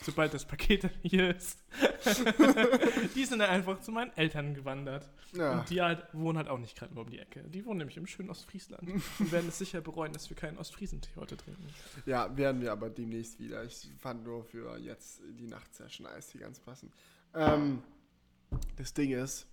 [0.00, 1.60] sobald das Paket dann hier ist.
[3.16, 5.10] die sind dann einfach zu meinen Eltern gewandert.
[5.32, 5.58] Ja.
[5.58, 7.42] Und die halt, wohnen halt auch nicht gerade nur um die Ecke.
[7.48, 8.88] Die wohnen nämlich im schönen Ostfriesland.
[9.18, 11.66] Und werden es sicher bereuen, dass wir keinen Ostfriesentee heute trinken.
[12.06, 13.64] Ja, werden wir aber demnächst wieder.
[13.64, 16.92] Ich fand nur für jetzt die Nachtsession Eis hier ganz passend.
[17.34, 17.82] Ähm,
[18.76, 19.46] das Ding ist,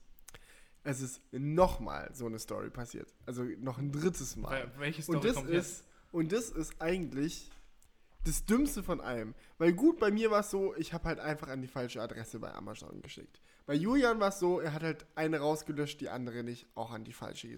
[0.84, 3.14] es ist nochmal so eine Story passiert.
[3.26, 4.72] Also noch ein drittes Mal.
[4.78, 5.68] Welche Story Und das kommt jetzt?
[5.68, 7.52] ist, und das ist eigentlich
[8.24, 9.36] das Dümmste von allem.
[9.58, 12.40] Weil gut, bei mir war es so, ich habe halt einfach an die falsche Adresse
[12.40, 13.42] bei Amazon geschickt.
[13.66, 17.04] Bei Julian war es so, er hat halt eine rausgelöscht, die andere nicht, auch an
[17.04, 17.50] die falsche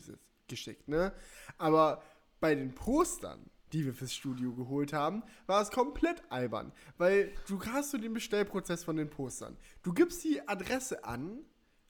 [0.48, 1.14] geschickt, ne?
[1.58, 2.02] Aber
[2.40, 6.72] bei den Postern, die wir fürs Studio geholt haben, war es komplett albern.
[6.98, 9.58] Weil du hast so den Bestellprozess von den Postern.
[9.84, 11.40] Du gibst die Adresse an,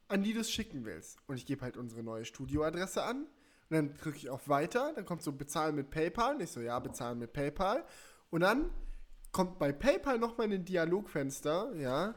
[0.07, 1.17] an die du es schicken willst.
[1.27, 3.23] Und ich gebe halt unsere neue Studioadresse an.
[3.23, 4.93] Und dann drücke ich auf Weiter.
[4.95, 6.35] Dann kommt so Bezahlen mit PayPal.
[6.35, 7.85] Und ich so, ja, bezahlen mit PayPal.
[8.29, 8.69] Und dann
[9.31, 12.15] kommt bei PayPal nochmal ein Dialogfenster, ja,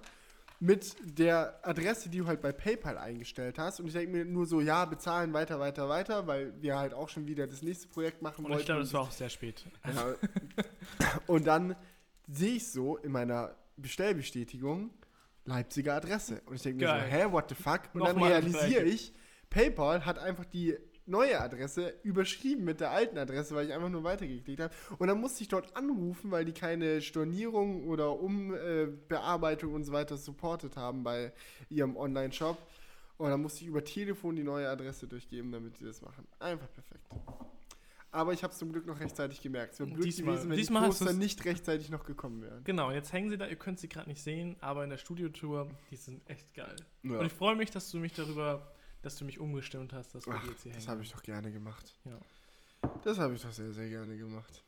[0.63, 3.81] mit der Adresse, die du halt bei PayPal eingestellt hast.
[3.81, 7.09] Und ich denke mir nur so, ja, bezahlen weiter, weiter, weiter, weil wir halt auch
[7.09, 8.61] schon wieder das nächste Projekt machen Und wollten.
[8.61, 9.65] ich glaube, das war auch sehr spät.
[9.85, 10.15] Ja.
[11.27, 11.75] Und dann
[12.29, 14.91] sehe ich so in meiner Bestellbestätigung
[15.47, 16.41] Leipziger Adresse.
[16.47, 17.81] Und ich denke mir so, hä, what the fuck?
[17.93, 19.13] Und dann Nochmal das realisiere ich,
[19.51, 24.05] PayPal hat einfach die neue Adresse überschrieben mit der alten Adresse, weil ich einfach nur
[24.05, 24.75] weitergeklickt habe.
[24.99, 30.17] Und dann musste ich dort anrufen, weil die keine Stornierung oder Umbearbeitung und so weiter
[30.17, 31.33] supportet haben bei
[31.69, 32.57] ihrem Online-Shop.
[33.19, 36.27] Und dann musste ich über Telefon die neue Adresse durchgeben, damit die das machen.
[36.41, 37.07] Einfach perfekt.
[38.11, 39.73] aber ich habe es zum Glück noch rechtzeitig gemerkt.
[39.75, 42.63] Es wäre blöd Diesmal- gewesen, wenn diesmal die Poster nicht rechtzeitig noch gekommen wären.
[42.65, 45.69] Genau, jetzt hängen sie da, ihr könnt sie gerade nicht sehen, aber in der Studiotour,
[45.91, 46.77] die sind echt geil.
[47.03, 47.19] Ja.
[47.19, 48.71] Und ich freue mich, dass du mich darüber,
[49.03, 51.53] dass du mich umgestimmt hast, dass wir Ach, jetzt hier das habe ich doch gerne
[51.53, 51.95] gemacht.
[52.05, 52.19] Ja.
[53.05, 54.65] Das habe ich doch sehr, sehr gerne gemacht.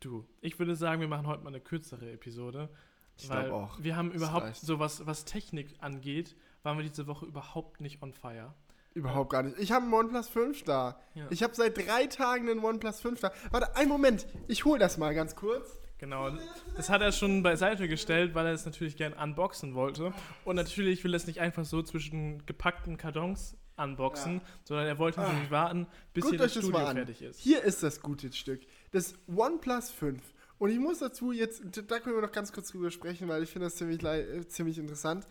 [0.00, 2.70] Du, ich würde sagen, wir machen heute mal eine kürzere Episode.
[3.18, 3.82] Ich weil glaube auch.
[3.82, 8.12] Wir haben überhaupt so was, was Technik angeht, waren wir diese Woche überhaupt nicht on
[8.12, 8.54] fire.
[8.92, 9.58] Überhaupt gar nicht.
[9.58, 11.00] Ich habe einen OnePlus 5 da.
[11.14, 11.26] Ja.
[11.30, 13.32] Ich habe seit drei Tagen einen OnePlus 5 da.
[13.50, 14.26] Warte, einen Moment.
[14.48, 15.78] Ich hole das mal ganz kurz.
[15.98, 16.30] Genau,
[16.76, 20.14] das hat er schon beiseite gestellt, weil er es natürlich gern unboxen wollte.
[20.46, 24.40] Und natürlich will er es nicht einfach so zwischen gepackten Kartons unboxen, Ja.
[24.64, 25.28] sondern er wollte Ah.
[25.28, 26.96] natürlich warten, bis Guckt hier das das Studio an.
[26.96, 27.40] fertig ist.
[27.40, 28.60] Hier ist das gute Stück.
[28.92, 30.22] Das OnePlus 5.
[30.58, 33.50] Und ich muss dazu jetzt, da können wir noch ganz kurz drüber sprechen, weil ich
[33.50, 35.26] finde das ziemlich, äh, ziemlich interessant.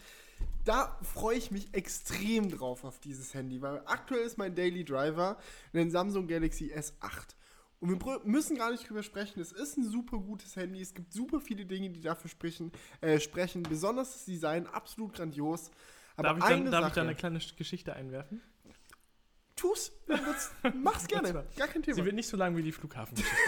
[0.65, 5.37] Da freue ich mich extrem drauf auf dieses Handy, weil aktuell ist mein Daily Driver
[5.73, 7.35] ein Samsung Galaxy S8.
[7.81, 9.39] Und wir müssen gar nicht drüber sprechen.
[9.39, 10.81] Es ist ein super gutes Handy.
[10.81, 12.71] Es gibt super viele Dinge, die dafür sprechen.
[12.99, 13.63] Äh, sprechen.
[13.63, 15.71] Besonders das Design, absolut grandios.
[16.19, 18.41] Aber darf ich, eine dann, darf ich da eine kleine Geschichte einwerfen?
[19.59, 19.91] tu's,
[20.75, 21.95] mach's gerne, gar kein Thema.
[21.95, 23.39] Sie wird nicht so lang wie die Flughafengeschichte.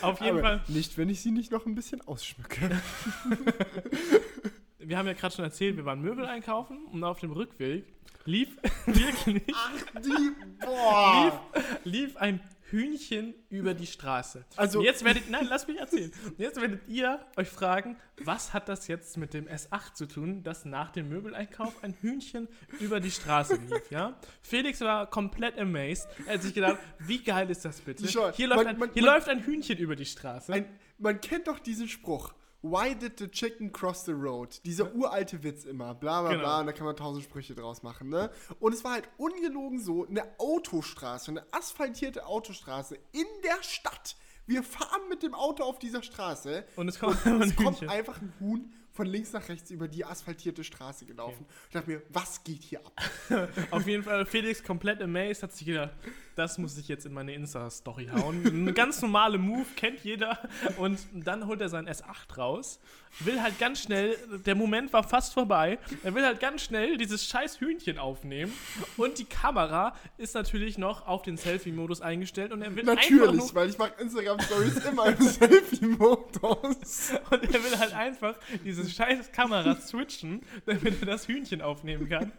[0.00, 2.70] Auf jeden Aber Fall, Nicht, wenn ich sie nicht noch ein bisschen ausschmücke.
[4.78, 7.84] wir haben ja gerade schon erzählt, wir waren Möbel einkaufen und auf dem Rückweg
[8.24, 8.56] lief
[8.86, 10.30] wirklich Ach, die.
[10.64, 11.50] Boah!
[11.84, 12.40] lief ein
[12.70, 14.44] Hühnchen über die Straße.
[14.56, 16.12] Also- und jetzt werdet, nein, lass mich erzählen.
[16.26, 20.42] Und jetzt werdet ihr euch fragen, was hat das jetzt mit dem S8 zu tun,
[20.42, 22.48] dass nach dem Möbeleinkauf ein Hühnchen
[22.80, 24.18] über die Straße lief, ja?
[24.42, 26.08] Felix war komplett amazed.
[26.26, 28.06] Er hat sich gedacht, wie geil ist das bitte?
[28.06, 30.52] Hier, läuft, man- ein, man- hier man- läuft ein Hühnchen über die Straße.
[30.52, 30.66] Ein,
[30.98, 32.32] man kennt doch diesen Spruch.
[32.62, 34.60] Why did the chicken cross the road?
[34.64, 35.94] Dieser uralte Witz immer.
[35.94, 36.42] Bla bla Genau.
[36.42, 36.60] bla.
[36.60, 38.30] Und da kann man tausend Sprüche draus machen, ne?
[38.58, 44.16] Und es war halt ungelogen so: eine Autostraße, eine asphaltierte Autostraße in der Stadt.
[44.46, 46.64] Wir fahren mit dem Auto auf dieser Straße.
[46.76, 50.04] Und es kommt und es kommt einfach ein Huhn von links nach rechts über die
[50.04, 51.46] asphaltierte Straße gelaufen.
[51.68, 53.00] Ich dachte mir, was geht hier ab?
[53.70, 55.92] Auf jeden Fall Felix komplett amazed, hat sich gedacht,
[56.38, 58.44] das muss ich jetzt in meine Insta-Story hauen.
[58.46, 60.38] Ein ganz normale Move, kennt jeder.
[60.76, 62.78] Und dann holt er sein S8 raus,
[63.20, 64.16] will halt ganz schnell,
[64.46, 68.52] der Moment war fast vorbei, er will halt ganz schnell dieses scheiß Hühnchen aufnehmen.
[68.96, 73.54] Und die Kamera ist natürlich noch auf den Selfie-Modus eingestellt und er will einfach Natürlich,
[73.54, 77.12] weil ich mache Instagram-Stories immer im Selfie-Modus.
[77.30, 82.32] und er will halt einfach diese scheiß Kamera switchen, damit er das Hühnchen aufnehmen kann.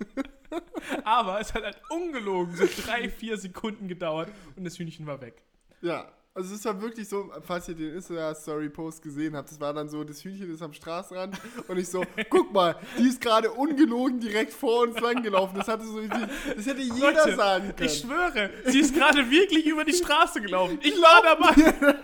[1.04, 5.44] Aber es hat halt ungelogen so drei, vier Sekunden gedauert und das Hühnchen war weg.
[5.82, 9.90] Ja, also es war wirklich so, falls ihr den Insta-Story-Post gesehen habt, das war dann
[9.90, 11.38] so, das Hühnchen ist am Straßenrand
[11.68, 15.58] und ich so, guck mal, die ist gerade ungelogen direkt vor uns langgelaufen.
[15.58, 17.90] Das hatte so, das hätte jeder Leute, sagen können.
[17.90, 20.80] Ich schwöre, sie ist gerade wirklich über die Straße gelaufen.
[20.82, 21.96] Ich war dabei.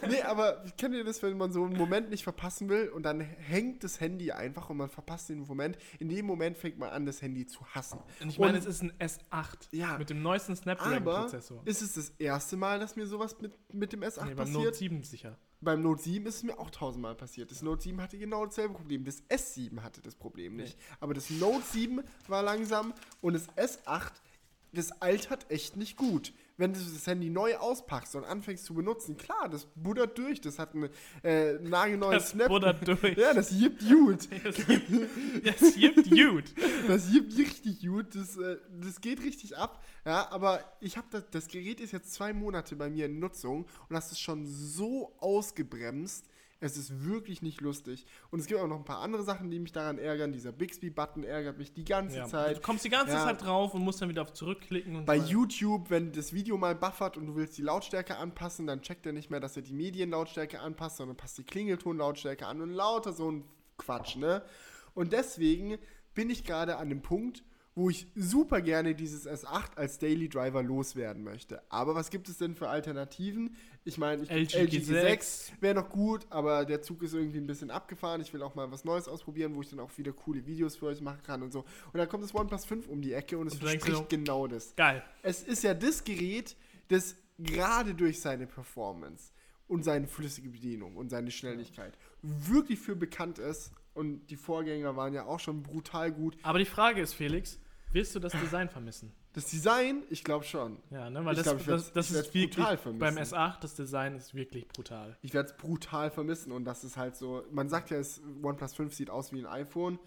[0.09, 3.19] nee, aber kennt ihr das, wenn man so einen Moment nicht verpassen will und dann
[3.19, 5.77] hängt das Handy einfach und man verpasst den Moment.
[5.99, 7.99] In dem Moment fängt man an, das Handy zu hassen.
[8.21, 9.97] Und ich meine, Und- es ist ein S8 Ja.
[9.97, 11.61] mit dem neuesten Aber Snapdragon-Prozessor.
[11.65, 14.63] ist es das erste Mal, dass mir sowas mit, mit dem S8 Nee, beim passiert?
[14.65, 15.37] Note 7 sicher.
[15.63, 17.51] Beim Note 7 ist es mir auch tausendmal passiert.
[17.51, 19.05] Das Note 7 hatte genau dasselbe Problem.
[19.05, 20.75] Das S7 hatte das Problem nicht.
[20.99, 24.11] Aber das Note 7 war langsam und das S8,
[24.73, 26.33] das altert echt nicht gut.
[26.61, 30.39] Wenn du das Handy neu auspackst und anfängst zu benutzen, klar, das buddert durch.
[30.41, 30.89] Das hat ein
[31.23, 32.49] äh, nagelneues Das Snap.
[32.49, 33.17] buddert durch.
[33.17, 34.27] Ja, das gibt gut.
[35.43, 36.43] Das das gibt gut.
[36.87, 38.13] Das gibt richtig gut.
[38.13, 39.83] Das, äh, das geht richtig ab.
[40.05, 43.65] Ja, aber ich habe das, das Gerät ist jetzt zwei Monate bei mir in Nutzung
[43.89, 46.29] und das ist schon so ausgebremst.
[46.63, 48.05] Es ist wirklich nicht lustig.
[48.29, 50.31] Und es gibt auch noch ein paar andere Sachen, die mich daran ärgern.
[50.31, 52.27] Dieser Bixby-Button ärgert mich die ganze Ja.
[52.27, 52.57] Zeit.
[52.57, 53.23] Du kommst die ganze Ja.
[53.25, 54.95] Zeit drauf und musst dann wieder auf zurückklicken.
[54.95, 55.25] Und Bei so.
[55.31, 59.11] YouTube, wenn das Video mal buffert und du willst die Lautstärke anpassen, dann checkt er
[59.11, 63.31] nicht mehr, dass er die Medienlautstärke anpasst, sondern passt die Klingeltonlautstärke an und lauter so
[63.31, 63.43] ein
[63.77, 64.43] Quatsch, ne?
[64.93, 65.79] Und deswegen
[66.13, 67.43] bin ich gerade an dem Punkt,
[67.73, 71.61] wo ich super gerne dieses S8 als Daily Driver loswerden möchte.
[71.71, 73.55] Aber was gibt es denn für Alternativen?
[73.83, 77.39] Ich meine, ich LG LG G6 G6 wäre noch gut, aber der Zug ist irgendwie
[77.39, 78.21] ein bisschen abgefahren.
[78.21, 80.87] Ich will auch mal was Neues ausprobieren, wo ich dann auch wieder coole Videos für
[80.87, 81.59] euch machen kann und so.
[81.61, 85.03] Und dann kommt das OnePlus 5 um die Ecke und es verspricht genau das Geil.
[85.23, 86.55] es ist ja das Gerät,
[86.89, 89.31] das gerade durch seine Performance
[89.67, 93.71] und seine flüssige Bedienung und seine Schnelligkeit wirklich für bekannt ist.
[93.93, 96.37] Und die Vorgänger waren ja auch schon brutal gut.
[96.43, 97.59] Aber die Frage ist, Felix,
[97.93, 99.11] wirst du das Design vermissen?
[99.33, 100.77] Das Design, ich glaube schon.
[100.89, 101.23] Ja, ne?
[101.23, 102.99] Weil Ich das, glaub, ich das, das ich ist wirklich, brutal vermissen.
[103.15, 105.17] beim S8, das Design ist wirklich brutal.
[105.21, 108.75] Ich werde es brutal vermissen und das ist halt so, man sagt ja, es, OnePlus
[108.75, 109.99] 5 sieht aus wie ein iPhone.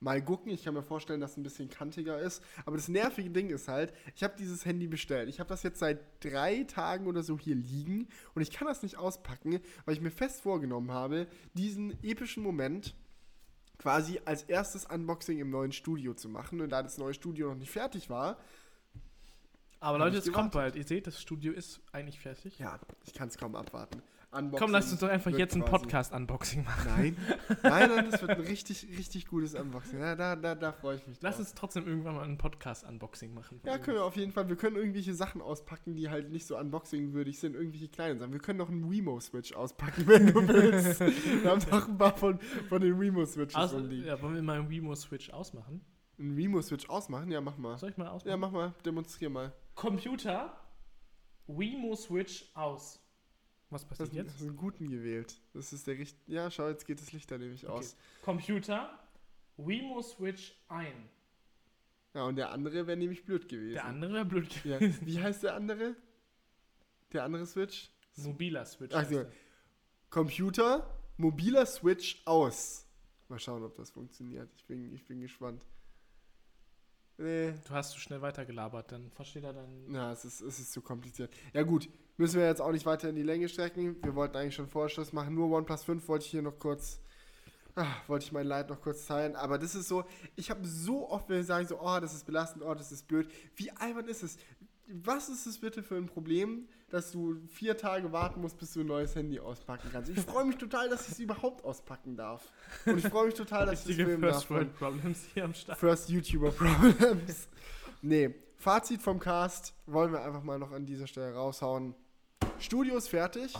[0.00, 0.52] Mal gucken.
[0.52, 2.42] Ich kann mir vorstellen, dass es ein bisschen kantiger ist.
[2.66, 5.30] Aber das nervige Ding ist halt, ich habe dieses Handy bestellt.
[5.30, 8.82] Ich habe das jetzt seit drei Tagen oder so hier liegen und ich kann das
[8.82, 12.94] nicht auspacken, weil ich mir fest vorgenommen habe, diesen epischen Moment
[13.78, 16.60] quasi als erstes Unboxing im neuen Studio zu machen.
[16.60, 18.38] Und da das neue Studio noch nicht fertig war,
[19.80, 20.76] Aber Leute, es kommt bald.
[20.76, 22.58] Ihr seht, das Studio ist eigentlich fertig.
[22.58, 24.02] ja, ich kann es kaum abwarten.
[24.34, 26.90] Unboxing Komm, lasst uns doch einfach jetzt ein Podcast-Unboxing machen.
[26.96, 27.16] Nein,
[27.62, 30.00] nein, nein, das wird ein richtig, richtig gutes Unboxing.
[30.00, 31.40] Ja, da, da, da freue ich mich Lass drauf.
[31.46, 33.60] uns trotzdem irgendwann mal ein Podcast-Unboxing machen.
[33.64, 34.48] Ja, können wir auf jeden Fall.
[34.48, 38.32] Wir können irgendwelche Sachen auspacken, die halt nicht so unboxing-würdig sind, irgendwelche kleinen Sachen.
[38.32, 41.00] Wir können noch einen Wemo-Switch auspacken, wenn du willst.
[41.00, 44.06] wir haben doch ein paar von, von den Wemo-Switches Also, rumliegen.
[44.06, 45.80] ja, wollen wir mal einen Wemo-Switch ausmachen?
[46.18, 47.30] Einen Wemo-Switch ausmachen?
[47.30, 47.76] Ja, mach mal.
[47.78, 48.30] Soll ich mal ausmachen?
[48.30, 48.74] Ja, mach mal.
[48.84, 49.52] Demonstrier mal.
[49.74, 50.56] Computer,
[51.48, 53.00] Wemo-Switch aus.
[53.74, 54.28] Was passiert jetzt?
[54.34, 55.40] das ist einen guten gewählt.
[55.52, 56.32] Das ist der richtige.
[56.32, 57.72] Ja, schau, jetzt geht das Licht da nämlich Okay.
[57.72, 57.96] aus.
[58.22, 58.96] Computer,
[59.56, 61.08] Wemo-Switch ein.
[62.14, 63.72] Ja, und der andere wäre nämlich blöd gewesen.
[63.74, 64.78] Der andere wäre blöd ja.
[64.78, 65.04] gewesen.
[65.04, 65.96] Wie heißt der andere?
[67.12, 67.90] Der andere Switch?
[68.16, 68.94] Mobiler Switch.
[68.94, 69.16] Ach heißt so.
[69.24, 69.32] der.
[70.08, 72.86] Computer, mobiler Switch aus.
[73.28, 74.48] Mal schauen, ob das funktioniert.
[74.54, 75.66] Ich bin, ich bin gespannt.
[77.16, 79.68] Nee, Du hast zu schnell weitergelabert, dann versteht er dann.
[79.86, 81.32] na, es ist, es ist zu kompliziert.
[81.52, 83.96] Ja gut, müssen wir jetzt auch nicht weiter in die Länge strecken.
[84.02, 85.34] Wir wollten eigentlich schon Vorschluss machen.
[85.34, 87.00] Nur OnePlus 5 wollte ich hier noch kurz,
[87.76, 89.36] ah, wollte ich mein Leid noch kurz teilen.
[89.36, 90.04] Aber das ist so,
[90.34, 93.06] ich habe so oft, wenn ich sage so, oh, das ist belastend, oh, das ist
[93.06, 93.30] blöd.
[93.54, 94.36] Wie albern ist es?
[94.88, 98.80] Was ist es bitte für ein Problem, dass du vier Tage warten musst, bis du
[98.80, 100.10] ein neues Handy auspacken kannst?
[100.10, 102.46] Ich freue mich total, dass ich es überhaupt auspacken darf.
[102.86, 104.36] Und ich freue mich total, dass ich es filmen darf.
[104.36, 105.76] First World Problems hier am Start.
[105.76, 107.48] First YouTuber Problems.
[108.00, 111.96] nee, Fazit vom Cast wollen wir einfach mal noch an dieser Stelle raushauen.
[112.60, 113.52] Studio ist fertig.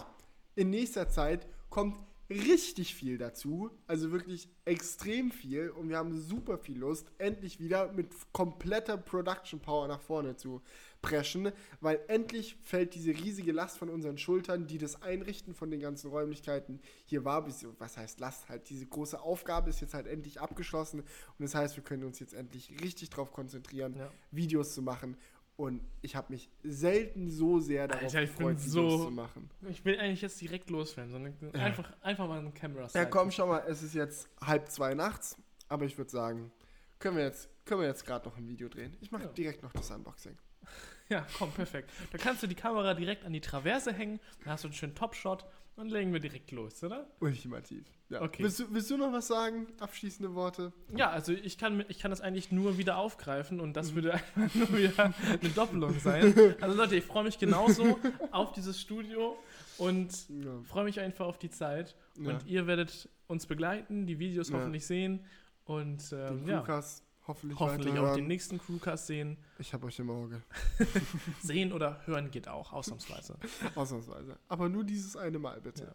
[0.54, 1.96] In nächster Zeit kommt
[2.30, 3.70] richtig viel dazu.
[3.86, 5.70] Also wirklich extrem viel.
[5.70, 10.62] Und wir haben super viel Lust, endlich wieder mit kompletter Production Power nach vorne zu
[11.02, 11.52] preschen,
[11.82, 16.08] weil endlich fällt diese riesige Last von unseren Schultern, die das Einrichten von den ganzen
[16.10, 17.44] Räumlichkeiten hier war.
[17.44, 18.48] bis- Was heißt Last?
[18.48, 21.00] Halt, diese große Aufgabe ist jetzt halt endlich abgeschlossen.
[21.00, 21.06] Und
[21.40, 24.10] das heißt, wir können uns jetzt endlich richtig darauf konzentrieren, Ja.
[24.30, 25.18] Videos zu machen.
[25.56, 29.48] Und ich habe mich selten so sehr darauf Alter, gefreut, Videos so- zu machen.
[29.70, 33.46] Ich will eigentlich jetzt direkt loswerden, sondern einfach, einfach mal ein Camera Ja, komm, schau
[33.46, 35.36] mal, es ist jetzt halb zwei nachts,
[35.68, 36.50] aber ich würde sagen,
[36.98, 38.96] können wir jetzt, können wir jetzt gerade noch ein Video drehen.
[39.00, 39.28] Ich mache Ja.
[39.32, 40.36] direkt noch das Unboxing.
[41.10, 41.90] Ja, komm, perfekt.
[42.12, 44.94] Da kannst du die Kamera direkt an die Traverse hängen, dann hast du einen schönen
[44.94, 45.44] Top-Shot
[45.76, 47.06] und legen wir direkt los, oder?
[47.20, 47.84] Ultimativ.
[48.08, 48.22] Ja.
[48.22, 48.42] Okay.
[48.44, 49.66] Willst, du, willst du noch was sagen?
[49.80, 50.72] Abschließende Worte?
[50.96, 53.72] Ja, also ich kann, ich kann das eigentlich nur wieder aufgreifen und Mhm.
[53.74, 56.34] das würde einfach nur wieder eine Doppelung sein.
[56.60, 57.98] Also Leute, ich freue mich genauso
[58.30, 59.36] auf dieses Studio
[59.78, 60.60] und Ja.
[60.64, 61.96] freue mich einfach auf die Zeit.
[62.20, 62.30] Ja.
[62.30, 65.24] Und ihr werdet uns begleiten, die Videos hoffentlich sehen
[65.64, 69.36] und ähm, Den ja, Crewcast hoffentlich, hoffentlich auch den nächsten Crewcast sehen.
[69.58, 70.42] Ich habe euch im Auge.
[71.42, 73.36] Sehen oder hören geht auch, ausnahmsweise.
[73.74, 74.38] Ausnahmsweise.
[74.48, 75.84] Aber nur dieses eine Mal, bitte.
[75.84, 75.94] Ja.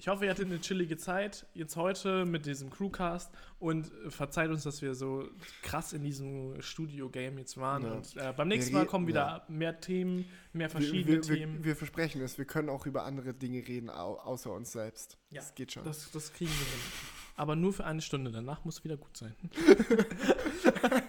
[0.00, 4.48] Ich hoffe, ihr hattet eine chillige Zeit jetzt heute mit diesem Crewcast und äh, verzeiht
[4.48, 5.28] uns, dass wir so
[5.60, 7.82] krass in diesem Studio-Game jetzt waren.
[7.82, 7.92] Ja.
[7.92, 10.24] Und äh, beim nächsten Wir Mal kommen wieder mehr Themen,
[10.54, 11.64] mehr Wir, verschiedene wir, wir, Themen.
[11.64, 15.18] wir versprechen es, wir können auch über andere Dinge reden, au außer uns selbst.
[15.28, 15.84] Ja, Das geht schon.
[15.84, 17.19] Das, das kriegen wir hin.
[17.40, 19.34] Aber nur für eine Stunde, danach muss wieder gut sein.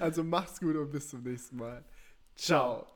[0.00, 1.84] Also macht's gut und bis zum nächsten Mal.
[2.34, 2.95] Ciao.